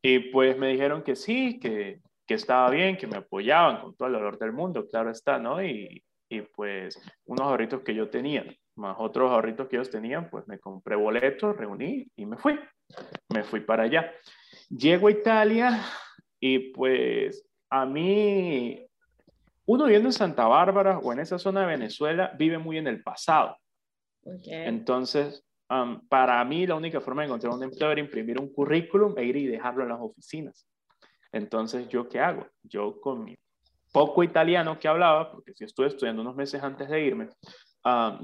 [0.00, 4.06] Y pues me dijeron que sí, que, que estaba bien, que me apoyaban con todo
[4.06, 5.60] el dolor del mundo, claro está, ¿no?
[5.60, 8.44] Y, y pues unos ahorritos que yo tenía,
[8.76, 12.58] más otros ahorritos que ellos tenían, pues me compré boletos, reuní y me fui.
[13.30, 14.12] Me fui para allá.
[14.68, 15.80] Llego a Italia
[16.40, 18.86] y pues a mí,
[19.66, 23.02] uno viviendo en Santa Bárbara o en esa zona de Venezuela, vive muy en el
[23.02, 23.56] pasado.
[24.46, 25.44] Entonces,
[26.08, 29.36] para mí la única forma de encontrar un empleo era imprimir un currículum e ir
[29.36, 30.68] y dejarlo en las oficinas.
[31.32, 32.46] Entonces, ¿yo qué hago?
[32.62, 33.36] Yo con mi
[33.94, 37.28] poco italiano que hablaba, porque si estuve estudiando unos meses antes de irme,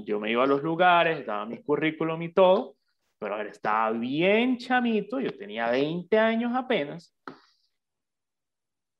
[0.03, 2.75] yo me iba a los lugares, daba mi currículum y todo,
[3.17, 7.15] pero a ver, estaba bien chamito, yo tenía 20 años apenas,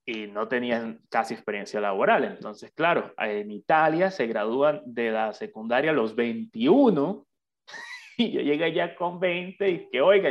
[0.05, 2.23] y no tenían casi experiencia laboral.
[2.23, 7.27] Entonces, claro, en Italia se gradúan de la secundaria a los 21
[8.17, 10.29] y yo llegué ya con 20 y que, oiga,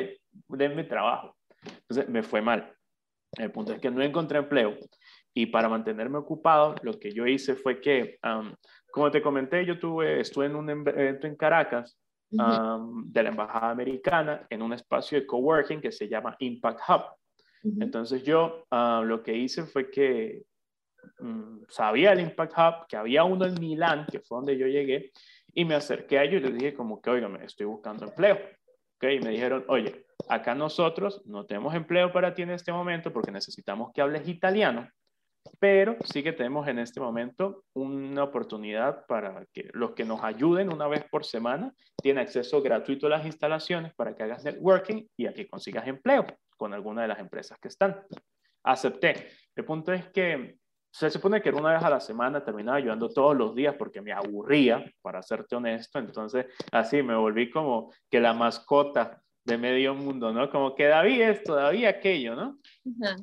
[0.49, 1.37] denme trabajo.
[1.63, 2.75] Entonces, me fue mal.
[3.37, 4.77] El punto es que no encontré empleo
[5.35, 8.19] y para mantenerme ocupado, lo que yo hice fue que,
[8.91, 11.99] como te comenté, yo tuve, estuve en un evento en Caracas
[12.31, 17.03] de la Embajada Americana en un espacio de coworking que se llama Impact Hub.
[17.81, 20.43] Entonces yo lo que hice fue que
[21.19, 25.13] mm, sabía el Impact Hub, que había uno en Milán, que fue donde yo llegué,
[25.53, 28.39] y me acerqué a ellos y les dije como que, me estoy buscando empleo.
[28.97, 29.17] ¿Okay?
[29.17, 33.31] Y me dijeron, oye, acá nosotros no tenemos empleo para ti en este momento porque
[33.31, 34.89] necesitamos que hables italiano
[35.59, 40.73] pero sí que tenemos en este momento una oportunidad para que los que nos ayuden
[40.73, 41.73] una vez por semana
[42.03, 46.27] tienen acceso gratuito a las instalaciones para que hagas networking y aquí consigas empleo
[46.57, 48.03] con alguna de las empresas que están.
[48.63, 49.29] Acepté.
[49.57, 50.59] El punto es que
[50.93, 54.13] se supone que una vez a la semana, terminaba ayudando todos los días porque me
[54.13, 55.99] aburría, para serte honesto.
[55.99, 60.51] Entonces, así me volví como que la mascota de medio mundo, ¿no?
[60.51, 62.59] Como que David esto, David aquello, ¿no?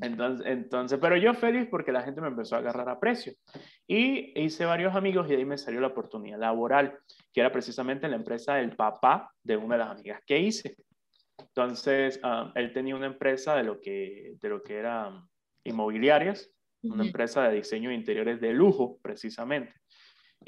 [0.01, 3.33] Entonces, entonces, pero yo feliz porque la gente me empezó a agarrar a precio.
[3.87, 6.97] Y hice varios amigos y ahí me salió la oportunidad laboral,
[7.31, 10.75] que era precisamente en la empresa del papá de una de las amigas que hice.
[11.37, 15.23] Entonces, ah, él tenía una empresa de lo que, de lo que era
[15.63, 16.49] inmobiliarias,
[16.83, 19.73] una empresa de diseño de interiores de lujo, precisamente.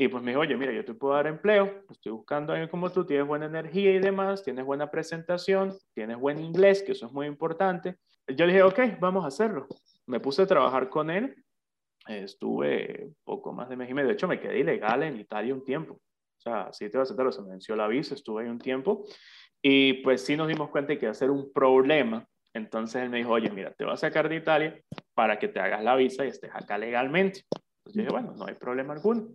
[0.02, 2.70] Y pues me dijo, oye, mira, yo te puedo dar empleo, estoy buscando a alguien
[2.70, 7.08] como tú, tienes buena energía y demás, tienes buena presentación, tienes buen inglés, que eso
[7.08, 7.98] es muy importante.
[8.26, 9.68] Yo le dije, ok, vamos a hacerlo.
[10.06, 11.36] Me puse a trabajar con él,
[12.08, 15.66] estuve poco más de mes y medio, de hecho me quedé ilegal en Italia un
[15.66, 15.96] tiempo.
[15.96, 18.60] O sea, si te vas a hacer, se me venció la visa, estuve ahí un
[18.60, 19.04] tiempo.
[19.62, 22.26] Y pues sí nos dimos cuenta de que iba a ser un problema.
[22.54, 24.82] Entonces él me dijo, oye, mira, te voy a sacar de Italia
[25.14, 27.44] para que te hagas la visa y estés acá legalmente.
[27.80, 29.28] Entonces yo dije, bueno, no hay problema alguno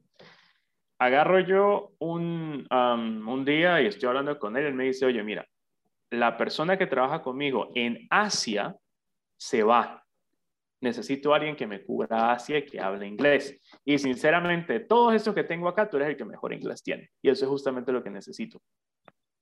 [0.98, 5.46] agarro yo un, un día y estoy hablando con él, él me dice, oye, mira,
[6.10, 8.76] la persona que trabaja conmigo en Asia
[9.36, 10.04] se va.
[10.80, 13.58] Necesito a alguien que me cubra Asia y que hable inglés.
[13.84, 17.10] Y sinceramente, todos estos que tengo acá, tú eres el que mejor inglés tiene.
[17.22, 18.60] Y eso es justamente lo que necesito.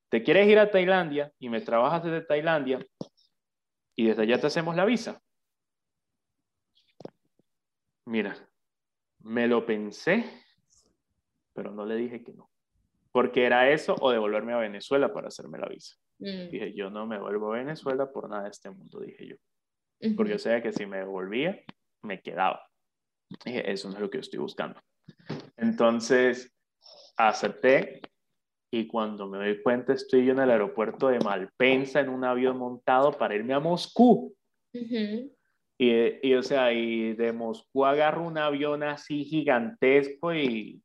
[0.09, 2.79] ¿Te quieres ir a Tailandia y me trabajas desde Tailandia
[3.95, 5.21] y desde allá te hacemos la visa?
[8.05, 8.35] Mira,
[9.19, 10.42] me lo pensé
[11.53, 12.49] pero no le dije que no.
[13.11, 15.95] Porque era eso o devolverme a Venezuela para hacerme la visa.
[16.19, 16.49] Mm.
[16.49, 19.35] Dije, yo no me vuelvo a Venezuela por nada de este mundo, dije yo.
[20.17, 21.61] Porque yo sabía que si me devolvía,
[22.01, 22.67] me quedaba.
[23.45, 24.79] Dije, eso no es lo que yo estoy buscando.
[25.55, 26.53] Entonces,
[27.15, 28.01] acepté
[28.71, 32.57] y cuando me doy cuenta estoy yo en el aeropuerto de Malpensa en un avión
[32.57, 34.35] montado para irme a Moscú.
[34.73, 40.81] y, y, o sea, y de Moscú agarro un avión así gigantesco y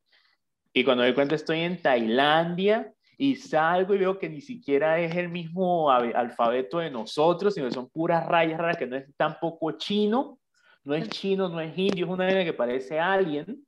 [0.79, 5.17] y cuando me cuenta estoy en Tailandia y salgo y veo que ni siquiera es
[5.17, 9.73] el mismo alfabeto de nosotros, sino que son puras rayas raras, que no es tampoco
[9.73, 10.39] chino,
[10.85, 13.67] no es chino, no es indio, es una vaina que parece alien.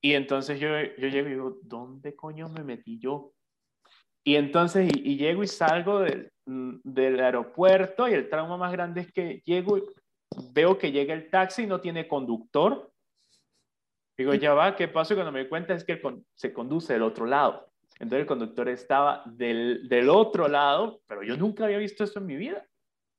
[0.00, 0.68] Y entonces yo,
[0.98, 3.32] yo llego y digo, ¿dónde coño me metí yo?
[4.24, 9.02] Y entonces, y, y llego y salgo del, del aeropuerto y el trauma más grande
[9.02, 9.84] es que llego y
[10.52, 12.90] veo que llega el taxi y no tiene conductor
[14.16, 15.14] Digo, ya va, ¿qué pasó?
[15.14, 16.00] Cuando me di cuenta es que
[16.34, 17.70] se conduce del otro lado.
[17.98, 22.26] Entonces el conductor estaba del, del, otro lado, pero yo nunca había visto esto en
[22.26, 22.66] mi vida.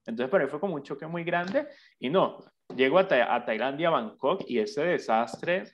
[0.05, 1.67] Entonces para mí fue como un choque muy grande
[1.99, 2.39] y no,
[2.75, 5.65] llego a, a Tailandia, Bangkok y ese desastre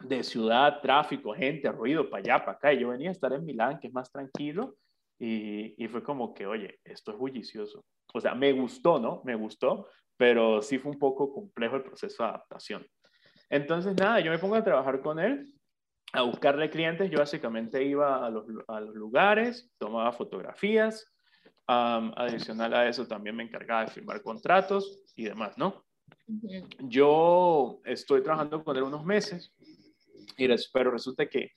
[0.00, 2.72] de ciudad, tráfico, gente, ruido, para allá, para acá.
[2.72, 4.76] Y yo venía a estar en Milán, que es más tranquilo,
[5.18, 7.84] y, y fue como que, oye, esto es bullicioso.
[8.12, 9.22] O sea, me gustó, ¿no?
[9.24, 12.86] Me gustó, pero sí fue un poco complejo el proceso de adaptación.
[13.48, 15.52] Entonces, nada, yo me pongo a trabajar con él,
[16.12, 17.10] a buscarle clientes.
[17.10, 21.12] Yo básicamente iba a los, a los lugares, tomaba fotografías.
[21.66, 25.84] adicional a eso, también me encargaba de firmar contratos y demás, ¿no?
[26.78, 29.52] Yo estoy trabajando con él unos meses,
[30.36, 31.52] y pero resulta que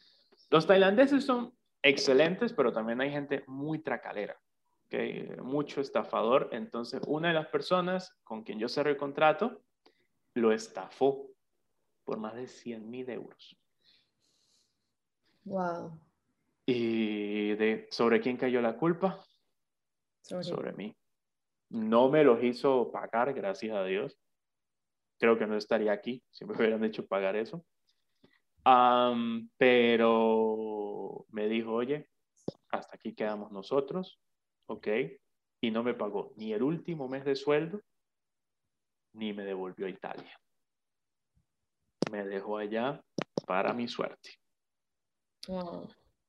[0.50, 4.40] los tailandeses son excelentes, pero también hay gente muy tracalera,
[4.86, 5.30] ¿okay?
[5.42, 6.50] mucho estafador.
[6.52, 9.62] Entonces, una de las personas con quien yo cerré el contrato
[10.34, 11.29] lo estafó
[12.10, 13.56] por más de 100 mil euros.
[15.44, 16.02] Wow.
[16.66, 19.24] ¿Y de, sobre quién cayó la culpa?
[20.24, 20.98] Sobre, mí.
[21.70, 24.18] No me los hizo pagar, gracias a Dios.
[25.20, 27.64] Creo que no estaría aquí si me hubieran hecho pagar eso.
[29.60, 32.10] pero me dijo, oye,
[32.72, 34.20] hasta aquí quedamos nosotros,
[34.66, 34.88] ¿ok?
[35.62, 37.84] Y no me pagó ni el último mes de sueldo,
[39.14, 40.40] ni me devolvió a Italia.
[42.10, 43.02] Me dejó allá
[43.46, 44.32] para mi suerte.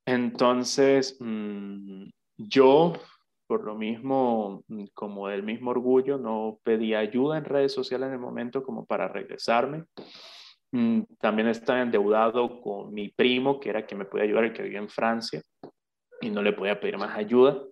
[0.07, 2.05] Entonces, mm,
[2.37, 2.95] yo,
[3.47, 8.15] por lo mismo, mm, como del mismo orgullo, no pedí ayuda en redes sociales en
[8.15, 9.85] el momento como para regresarme.
[10.73, 14.63] Mm, también estaba endeudado con mi primo, que era quien me podía ayudar, el que
[14.63, 15.43] vivía en Francia,
[16.21, 17.63] y no le podía pedir más ayuda.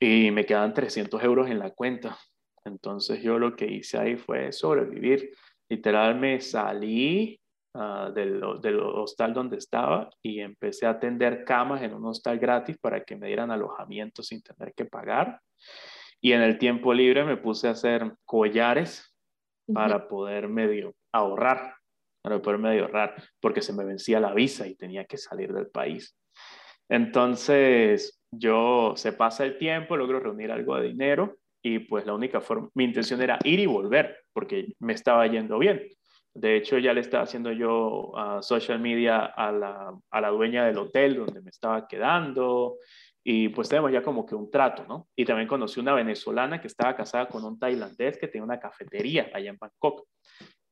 [0.00, 2.18] Y me quedaban 300 euros en la cuenta.
[2.64, 5.32] Entonces yo lo que hice ahí fue sobrevivir.
[5.72, 7.40] Literal me salí
[7.74, 12.76] uh, del, del, hostal donde estaba y empecé a atender camas en un hostal gratis
[12.78, 15.40] para que me dieran alojamiento sin tener que pagar.
[16.20, 19.16] Y en el tiempo libre me puse a hacer collares
[19.72, 21.74] para poder medio ahorrar
[22.22, 25.66] para poder medio ahorrar, porque se me vencía la visa y tenía que salir del
[25.66, 26.16] país.
[26.88, 32.40] Entonces, yo se pasa el tiempo, logro reunir algo de dinero y pues la única
[32.40, 35.88] forma, mi intención era ir y volver, porque me estaba yendo bien.
[36.34, 40.64] De hecho, ya le estaba haciendo yo a social media a la, a la dueña
[40.64, 42.78] del hotel donde me estaba quedando
[43.24, 45.08] y pues tenemos ya como que un trato, ¿no?
[45.14, 49.30] Y también conocí una venezolana que estaba casada con un tailandés que tenía una cafetería
[49.32, 50.06] allá en Bangkok.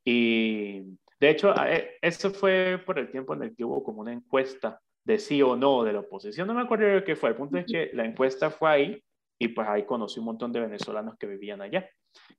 [0.05, 0.81] Y
[1.21, 4.81] de hecho, e, eso fue por el tiempo en el que hubo como una encuesta
[5.05, 6.49] de sí o no de la oposición.
[6.49, 7.31] No me acuerdo de qué fue.
[7.31, 9.05] El punto es que la encuesta fue ahí
[9.43, 11.89] y pues ahí conocí un montón de venezolanos que vivían allá.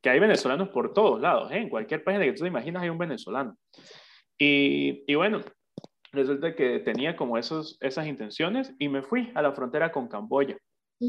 [0.02, 1.58] Que hay venezolanos por todos lados, ¿eh?
[1.58, 3.58] en cualquier página que tú te imaginas hay un venezolano.
[4.38, 5.42] Y, y bueno,
[6.12, 10.58] resulta que tenía como esos, esas intenciones y me fui a la frontera con Camboya.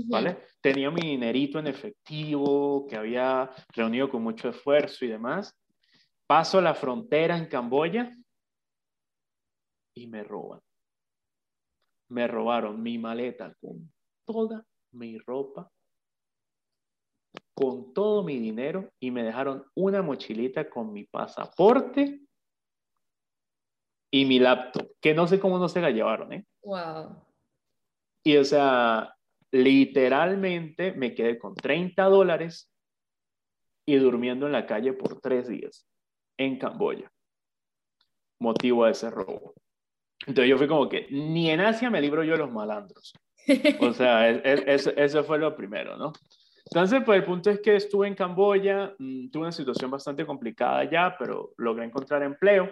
[0.08, 0.38] ¿Vale?
[0.62, 5.54] Tenía mi dinerito en efectivo que había reunido con mucho esfuerzo y demás.
[6.26, 8.16] Paso la frontera en Camboya
[9.94, 10.60] y me roban.
[12.08, 13.92] Me robaron mi maleta con
[14.24, 15.70] toda mi ropa,
[17.54, 22.20] con todo mi dinero y me dejaron una mochilita con mi pasaporte
[24.10, 26.44] y mi laptop, que no sé cómo no se la llevaron, ¿eh?
[26.62, 27.24] Wow.
[28.24, 29.14] Y o sea,
[29.50, 32.70] literalmente me quedé con 30 dólares
[33.86, 35.86] y durmiendo en la calle por tres días
[36.38, 37.10] en Camboya.
[38.38, 39.54] Motivo de ese robo.
[40.26, 43.12] Entonces yo fui como que ni en Asia me libro yo de los malandros.
[43.80, 46.12] O sea, eso fue lo primero, ¿no?
[46.74, 50.90] Entonces, pues el punto es que estuve en Camboya, mm, tuve una situación bastante complicada
[50.90, 52.70] ya, pero logré encontrar empleo,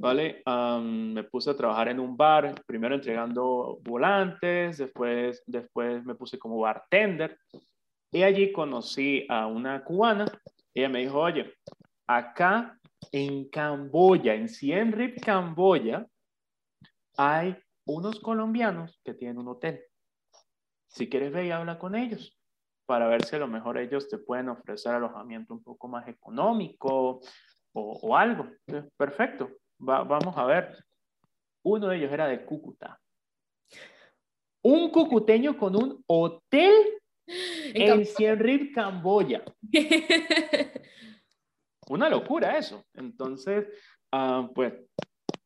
[0.00, 0.42] ¿vale?
[0.82, 6.58] me puse a trabajar en un bar, primero entregando volantes, después, después me puse como
[6.60, 7.38] bartender,
[8.10, 10.24] y allí conocí a una cubana,
[10.72, 11.52] ella me dijo, oye,
[12.06, 12.78] acá
[13.12, 16.06] en Camboya, en Siem Reap, Camboya,
[17.18, 17.54] hay
[17.84, 19.82] unos colombianos que tienen un hotel.
[20.86, 22.37] Si quieres ver y habla con ellos
[22.88, 27.20] para ver si a lo mejor ellos te pueden ofrecer alojamiento un poco más económico
[27.74, 28.48] o, algo.
[28.96, 30.74] perfecto, vamos a ver.
[31.62, 32.98] Uno de ellos era de Cúcuta.
[34.62, 36.72] Un cucuteño con un hotel
[37.26, 39.44] en, en Siem Reap, Camboya.
[41.90, 42.86] una locura eso.
[42.94, 43.66] Entonces,
[44.12, 44.72] ah, pues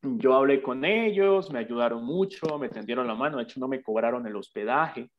[0.01, 3.83] yo hablé con ellos, me ayudaron mucho, me tendieron la mano, de hecho no me
[3.83, 5.11] cobraron el hospedaje.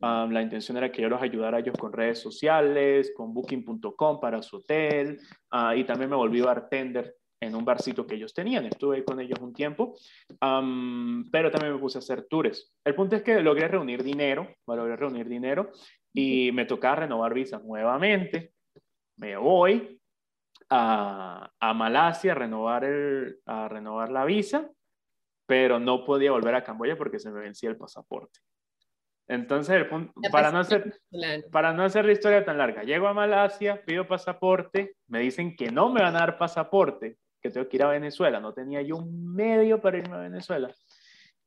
[0.00, 4.42] La intención era que yo los ayudara a ellos con redes sociales, con booking.com para
[4.42, 5.18] su hotel
[5.50, 8.66] ah, y también me volví bartender en un barcito que ellos tenían.
[8.66, 9.94] Estuve con ellos un tiempo,
[10.38, 12.74] pero también me puse a hacer tours.
[12.84, 15.70] El punto es que logré reunir dinero, logré reunir dinero
[16.12, 18.52] y me tocaba renovar visa nuevamente.
[19.16, 20.00] Me voy,
[20.70, 24.70] a, a Malasia a renovar, el, a renovar la visa,
[25.46, 28.40] pero no podía volver a Camboya porque se me vencía el pasaporte.
[29.28, 29.86] Entonces,
[30.30, 31.00] para, no hacer,
[31.50, 35.70] para no hacer la historia tan larga, llego a Malasia, pido pasaporte, me dicen que
[35.70, 38.96] no me van a dar pasaporte, que tengo que ir a Venezuela, no tenía yo
[38.96, 40.72] un medio para irme a Venezuela.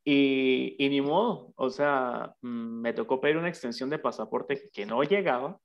[0.03, 4.85] Y, y ni modo, o sea, mm, me tocó pedir una extensión de pasaporte que
[4.85, 5.59] no llegaba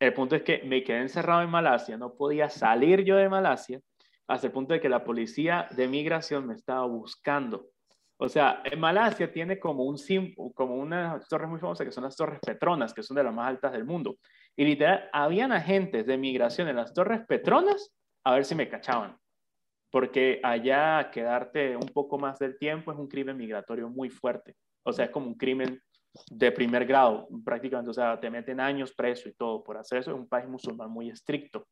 [0.00, 3.80] el punto es que me quedé encerrado en Malasia, no podía salir yo de Malasia,
[4.26, 7.68] hasta el punto de que la policía de migración me estaba buscando.
[8.22, 9.96] O sea, en Malasia tiene como, un,
[10.54, 13.48] como unas torres muy famosas que son las Torres Petronas, que son de las más
[13.48, 14.18] altas del mundo.
[14.54, 17.94] Y literal, habían agentes de migración en las Torres Petronas
[18.24, 19.16] a ver si me cachaban.
[19.90, 24.54] Porque allá quedarte un poco más del tiempo es un crimen migratorio muy fuerte.
[24.84, 25.80] O sea, es como un crimen
[26.30, 30.10] de primer grado, prácticamente, o sea, te meten años preso y todo por hacer eso,
[30.10, 31.66] es un país musulmán muy estricto.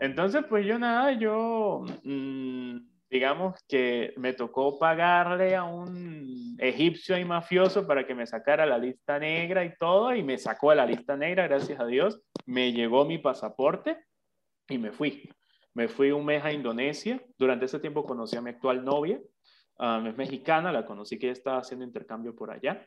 [0.00, 2.78] Entonces, pues yo nada, yo, mm,
[3.10, 8.78] digamos que me tocó pagarle a un egipcio y mafioso para que me sacara la
[8.78, 12.72] lista negra y todo, y me sacó a la lista negra, gracias a Dios, me
[12.72, 13.98] llegó mi pasaporte
[14.68, 15.28] y me fui.
[15.74, 17.22] Me fui un mes a Indonesia.
[17.38, 19.20] Durante ese tiempo conocí a mi actual novia.
[19.78, 22.84] Um, es mexicana, la conocí que estaba haciendo intercambio por allá.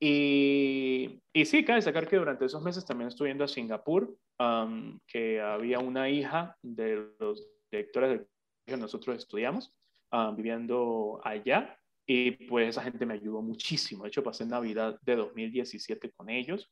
[0.00, 4.98] Y, y sí, cabe sacar que durante esos meses también estuve yendo a Singapur, um,
[5.06, 8.26] que había una hija de los directores del
[8.66, 9.74] nosotros estudiamos,
[10.12, 11.78] um, viviendo allá.
[12.06, 14.04] Y pues esa gente me ayudó muchísimo.
[14.04, 16.70] De hecho, pasé Navidad de 2017 con ellos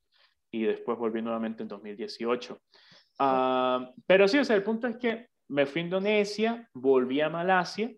[0.51, 2.61] y después volví nuevamente en 2018.
[3.18, 7.30] Uh, pero sí, o sea, el punto es que me fui a Indonesia, volví a
[7.30, 7.90] Malasia,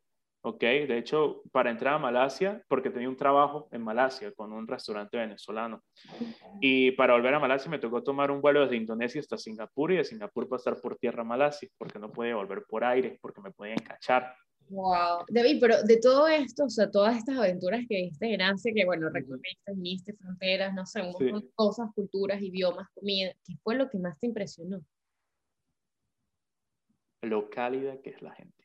[0.44, 0.60] ¿ok?
[0.60, 5.16] De hecho, para entrar a Malasia, porque tenía un trabajo en Malasia con un restaurante
[5.16, 5.82] venezolano.
[6.60, 9.96] Y para volver a Malasia me tocó tomar un vuelo desde Indonesia hasta Singapur y
[9.96, 13.52] de Singapur pasar por tierra a Malasia, porque no podía volver por aire, porque me
[13.52, 14.34] podían cachar.
[14.68, 18.72] Wow, David, pero de todo esto, o sea, todas estas aventuras que viste en Asia,
[18.74, 23.54] que bueno, recorriste, viniste fronteras, no sé, un montón de cosas, culturas, idiomas, comida, ¿qué
[23.62, 24.82] fue lo que más te impresionó?
[27.22, 28.63] Lo cálida que es la gente.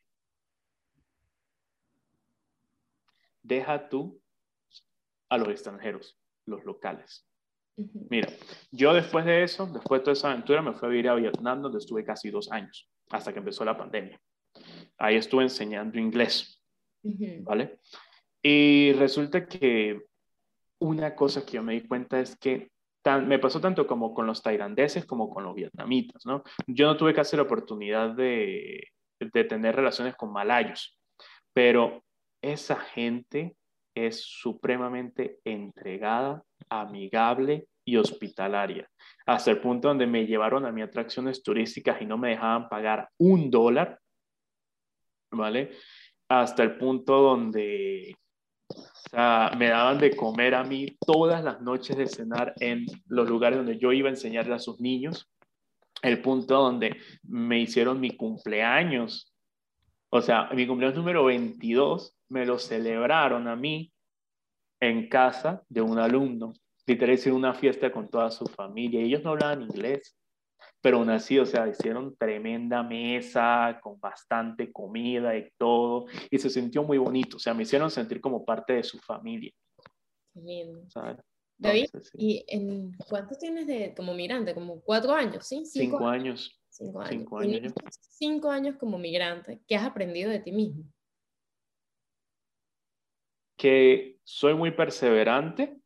[3.50, 4.22] Deja tú
[5.28, 7.26] a los extranjeros, los locales.
[8.08, 8.28] Mira,
[8.70, 11.62] yo después de eso, después de toda esa aventura, me fui a vivir a Vietnam,
[11.62, 14.20] donde estuve casi dos años, hasta que empezó la pandemia
[14.98, 16.62] ahí estuve enseñando inglés,
[17.40, 17.80] ¿vale?
[18.42, 20.02] Y resulta que
[20.78, 22.70] una cosa que yo me di cuenta es que
[23.26, 26.42] me pasó tanto como con los tailandeses como con los vietnamitas, ¿no?
[26.66, 28.88] Yo no tuve casi la oportunidad de,
[29.18, 30.98] de tener relaciones con malayos,
[31.52, 32.04] pero
[32.42, 33.56] esa gente
[33.94, 38.88] es supremamente entregada, amigable y hospitalaria,
[39.26, 43.08] hasta el punto donde me llevaron a mi atracciones turísticas y no me dejaban pagar
[43.18, 43.98] un dólar
[45.30, 45.70] ¿vale?
[46.28, 48.16] Hasta el punto donde
[49.12, 53.78] me daban de comer a mí todas las noches de cenar en los lugares donde
[53.78, 55.28] yo iba a enseñarle a sus niños.
[56.02, 59.29] El punto donde me hicieron mi cumpleaños.
[60.10, 63.92] O sea, mi cumpleaños número 22 me lo celebraron a mí
[64.80, 66.52] en casa de un alumno.
[66.86, 69.00] Literal, hice una fiesta con toda su familia.
[69.00, 70.16] Ellos no hablaban inglés
[70.80, 76.48] pero aún así, o sea, hicieron tremenda mesa con bastante comida y todo, y se
[76.48, 79.52] sintió muy bonito, o sea, me hicieron sentir como parte de su familia.
[80.34, 80.82] Lindo.
[81.58, 84.54] David, ¿y en cuánto tienes de como migrante?
[84.54, 85.66] Como cuatro años, ¿sí?
[85.66, 86.58] Cinco, años.
[86.70, 87.10] Cinco años.
[87.10, 87.72] Cinco años.
[88.00, 90.84] cinco años como migrante, ¿qué has aprendido de ti mismo?
[93.56, 95.76] Que soy muy perseverante,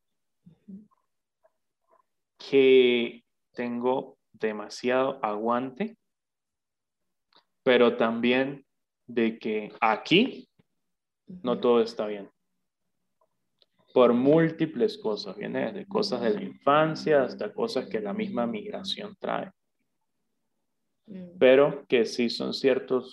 [2.38, 5.96] que tengo demasiado aguante,
[7.62, 8.64] pero también
[9.06, 10.48] de que aquí
[11.26, 12.30] no todo está bien.
[13.94, 19.16] Por múltiples cosas, viene desde cosas de la infancia hasta cosas que la misma migración
[19.18, 19.50] trae.
[21.06, 21.38] Mm.
[21.38, 23.12] Pero que sí son ciertos,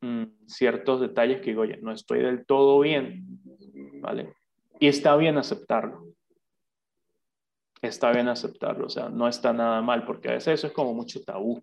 [0.00, 3.24] mm, ciertos detalles que digo, oye, no estoy del todo bien,
[4.00, 4.34] ¿vale?
[4.80, 6.14] Y está bien aceptarlo
[7.88, 10.94] está bien aceptarlo, o sea, no está nada mal, porque a veces eso es como
[10.94, 11.62] mucho tabú.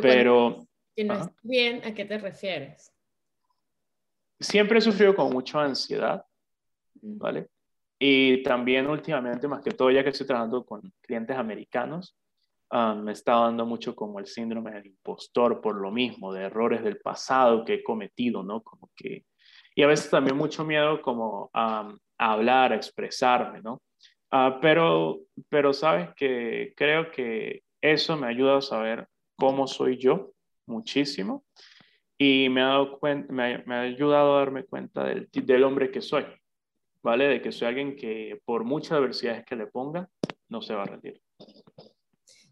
[0.00, 0.66] Pero...
[0.94, 2.92] que no está bien, ¿a qué te refieres?
[4.38, 6.24] Siempre he sufrido con mucha ansiedad,
[6.94, 7.48] ¿vale?
[7.98, 12.14] Y también últimamente, más que todo, ya que estoy trabajando con clientes americanos,
[12.70, 16.82] um, me está dando mucho como el síndrome del impostor por lo mismo, de errores
[16.82, 18.62] del pasado que he cometido, ¿no?
[18.62, 19.24] Como que...
[19.74, 23.82] Y a veces también mucho miedo como a hablar, a expresarme, ¿no?
[24.30, 29.06] Ah, pero, pero sabes que creo que eso me ayuda a saber
[29.36, 30.32] cómo soy yo
[30.66, 31.44] muchísimo
[32.18, 36.00] y me ha, dado me, me, ha ayudado a darme cuenta del, del hombre que
[36.00, 36.24] soy,
[37.02, 37.28] ¿vale?
[37.28, 40.08] De que soy alguien que por muchas adversidades que le ponga,
[40.48, 41.20] no se va a rendir.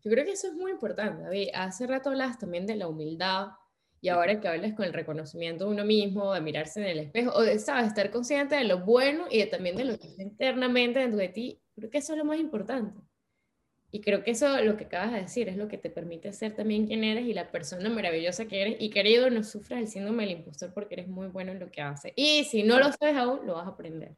[0.05, 1.49] Yo creo que eso es muy importante, David.
[1.55, 3.49] Hace rato hablas también de la humildad
[4.03, 7.33] y ahora que hables con el reconocimiento de uno mismo, de mirarse en el espejo,
[7.33, 7.87] o de, ¿sabes?
[7.87, 11.31] Estar consciente de lo bueno y de, también de lo que está internamente dentro de
[11.31, 13.01] ti, creo que eso es lo más importante.
[13.91, 16.55] Y creo que eso, lo que acabas de decir, es lo que te permite ser
[16.55, 18.77] también quien eres y la persona maravillosa que eres.
[18.81, 21.81] Y querido, no sufras el síndrome del impostor porque eres muy bueno en lo que
[21.81, 22.13] haces.
[22.15, 24.17] Y si no lo sabes aún, lo vas a aprender.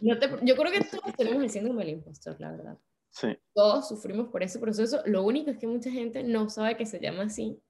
[0.00, 2.78] yo creo que todos tenemos el síndrome del impostor, la verdad.
[3.12, 3.38] Sí.
[3.54, 5.02] Todos sufrimos por ese proceso.
[5.06, 7.62] Lo único es que mucha gente no sabe que se llama así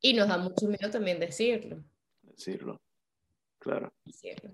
[0.00, 1.84] y nos da mucho miedo también decirlo.
[2.22, 2.80] Decirlo,
[3.58, 3.92] claro.
[4.04, 4.50] Decirlo.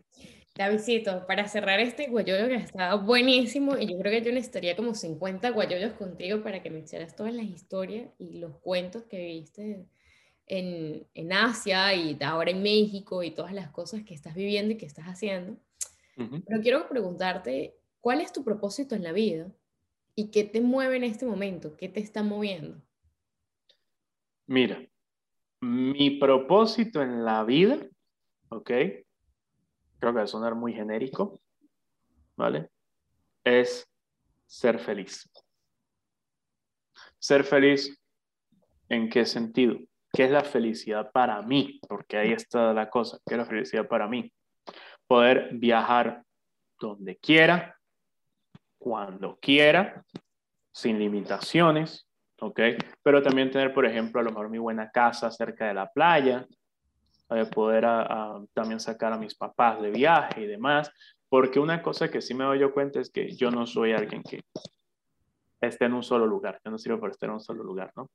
[0.55, 4.93] Davidcito, para cerrar este guayoyo que está buenísimo, y yo creo que yo necesitaría como
[4.93, 9.87] 50 guayoyos contigo para que me echaras todas las historias y los cuentos que viste
[10.47, 14.77] en, en, Asia y ahora en México y todas las cosas que estás viviendo y
[14.77, 15.57] que estás haciendo.
[16.17, 19.53] Pero quiero preguntarte, ¿cuál es tu propósito en la vida?
[20.19, 21.77] ¿Y qué te mueve en este momento?
[21.77, 22.83] ¿Qué te está moviendo?
[24.49, 24.85] Mira,
[25.61, 27.79] mi propósito en la vida,
[28.49, 28.67] ¿ok?
[28.67, 29.05] Creo
[30.01, 31.41] que va a sonar muy genérico,
[32.37, 32.69] ¿vale?
[33.45, 33.89] Es
[34.45, 35.31] ser feliz.
[37.21, 37.97] Ser feliz,
[38.89, 39.79] ¿en qué sentido?
[40.13, 41.79] ¿Qué es la felicidad para mí?
[41.89, 43.21] Porque ahí está la cosa.
[43.25, 44.33] ¿Qué es la felicidad para mí?
[45.07, 46.25] Poder viajar
[46.81, 47.78] donde quiera,
[48.79, 50.05] cuando quiera,
[50.73, 52.09] sin limitaciones,
[52.41, 52.61] ¿ok?
[53.03, 56.47] Pero también tener, por ejemplo, a lo mejor mi buena casa cerca de la playa,
[57.29, 57.85] de poder
[58.55, 60.91] también sacar a mis papás de viaje y demás,
[61.29, 64.23] porque una cosa que sí me doy yo cuenta es que yo no soy alguien
[64.23, 64.41] que
[65.61, 68.09] esté en un solo lugar, yo no sirvo para estar en un solo lugar, ¿no?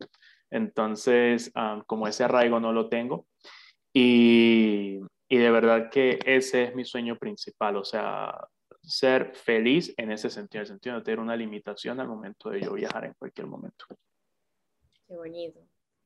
[0.49, 1.51] Entonces,
[1.85, 3.27] como ese arraigo no lo tengo
[3.91, 8.33] y, y de verdad que ese es mi sueño principal, o sea,
[8.83, 12.61] ser feliz en ese sentido, en el sentido de tener una limitación al momento de
[12.61, 13.85] yo viajar en cualquier momento.
[15.07, 15.59] Qué bonito.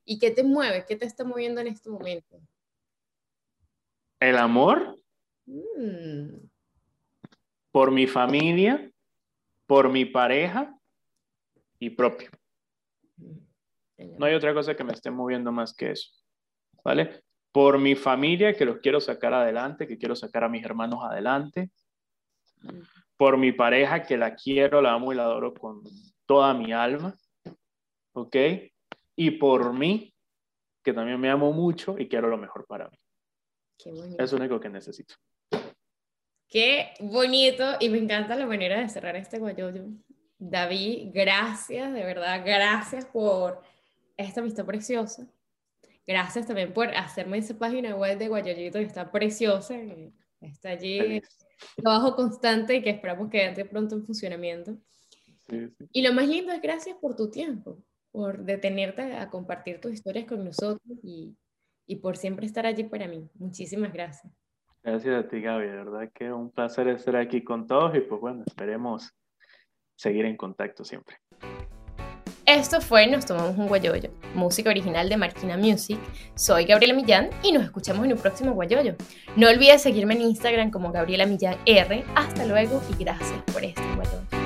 [0.05, 0.85] ¿Y qué te mueve?
[0.87, 2.39] ¿Qué te está moviendo en este momento?
[4.19, 4.95] El amor.
[5.45, 6.47] Mm.
[7.71, 8.91] Por mi familia,
[9.65, 10.73] por mi pareja
[11.79, 12.29] y propio.
[13.97, 16.11] No hay otra cosa que me esté moviendo más que eso.
[16.83, 17.23] ¿Vale?
[17.51, 21.71] Por mi familia, que los quiero sacar adelante, que quiero sacar a mis hermanos adelante.
[23.17, 25.83] Por mi pareja, que la quiero, la amo y la adoro con
[26.25, 27.15] toda mi alma.
[28.13, 28.35] ¿Ok?
[29.15, 30.13] Y por mí,
[30.83, 32.97] que también me amo mucho y quiero lo mejor para mí.
[34.17, 35.15] Es lo único que necesito.
[36.49, 39.83] Qué bonito y me encanta la manera de cerrar este guayoyo.
[40.39, 43.61] David, gracias, de verdad, gracias por
[44.15, 45.27] esta amistad preciosa.
[46.05, 49.75] Gracias también por hacerme esa página web de Guayoyito que está preciosa,
[50.41, 51.21] está allí,
[51.75, 54.77] trabajo constante y que esperamos que entre pronto en funcionamiento.
[55.91, 57.81] Y lo más lindo es gracias por tu tiempo,
[58.11, 61.35] por detenerte a compartir tus historias con nosotros y,
[61.85, 63.29] y por siempre estar allí para mí.
[63.35, 64.33] Muchísimas gracias.
[64.83, 65.65] Gracias a ti, Gaby.
[65.65, 69.13] De verdad que un placer estar aquí con todos y pues bueno, esperemos
[69.95, 71.17] seguir en contacto siempre.
[72.47, 75.99] Esto fue Nos Tomamos un Guayoyo, música original de Marquina Music.
[76.33, 78.95] Soy Gabriela Millán y nos escuchamos en un próximo Guayoyo.
[79.35, 82.05] No olvides seguirme en Instagram como Gabriela Millán R.
[82.15, 84.36] Hasta luego y gracias por este Guayoyo.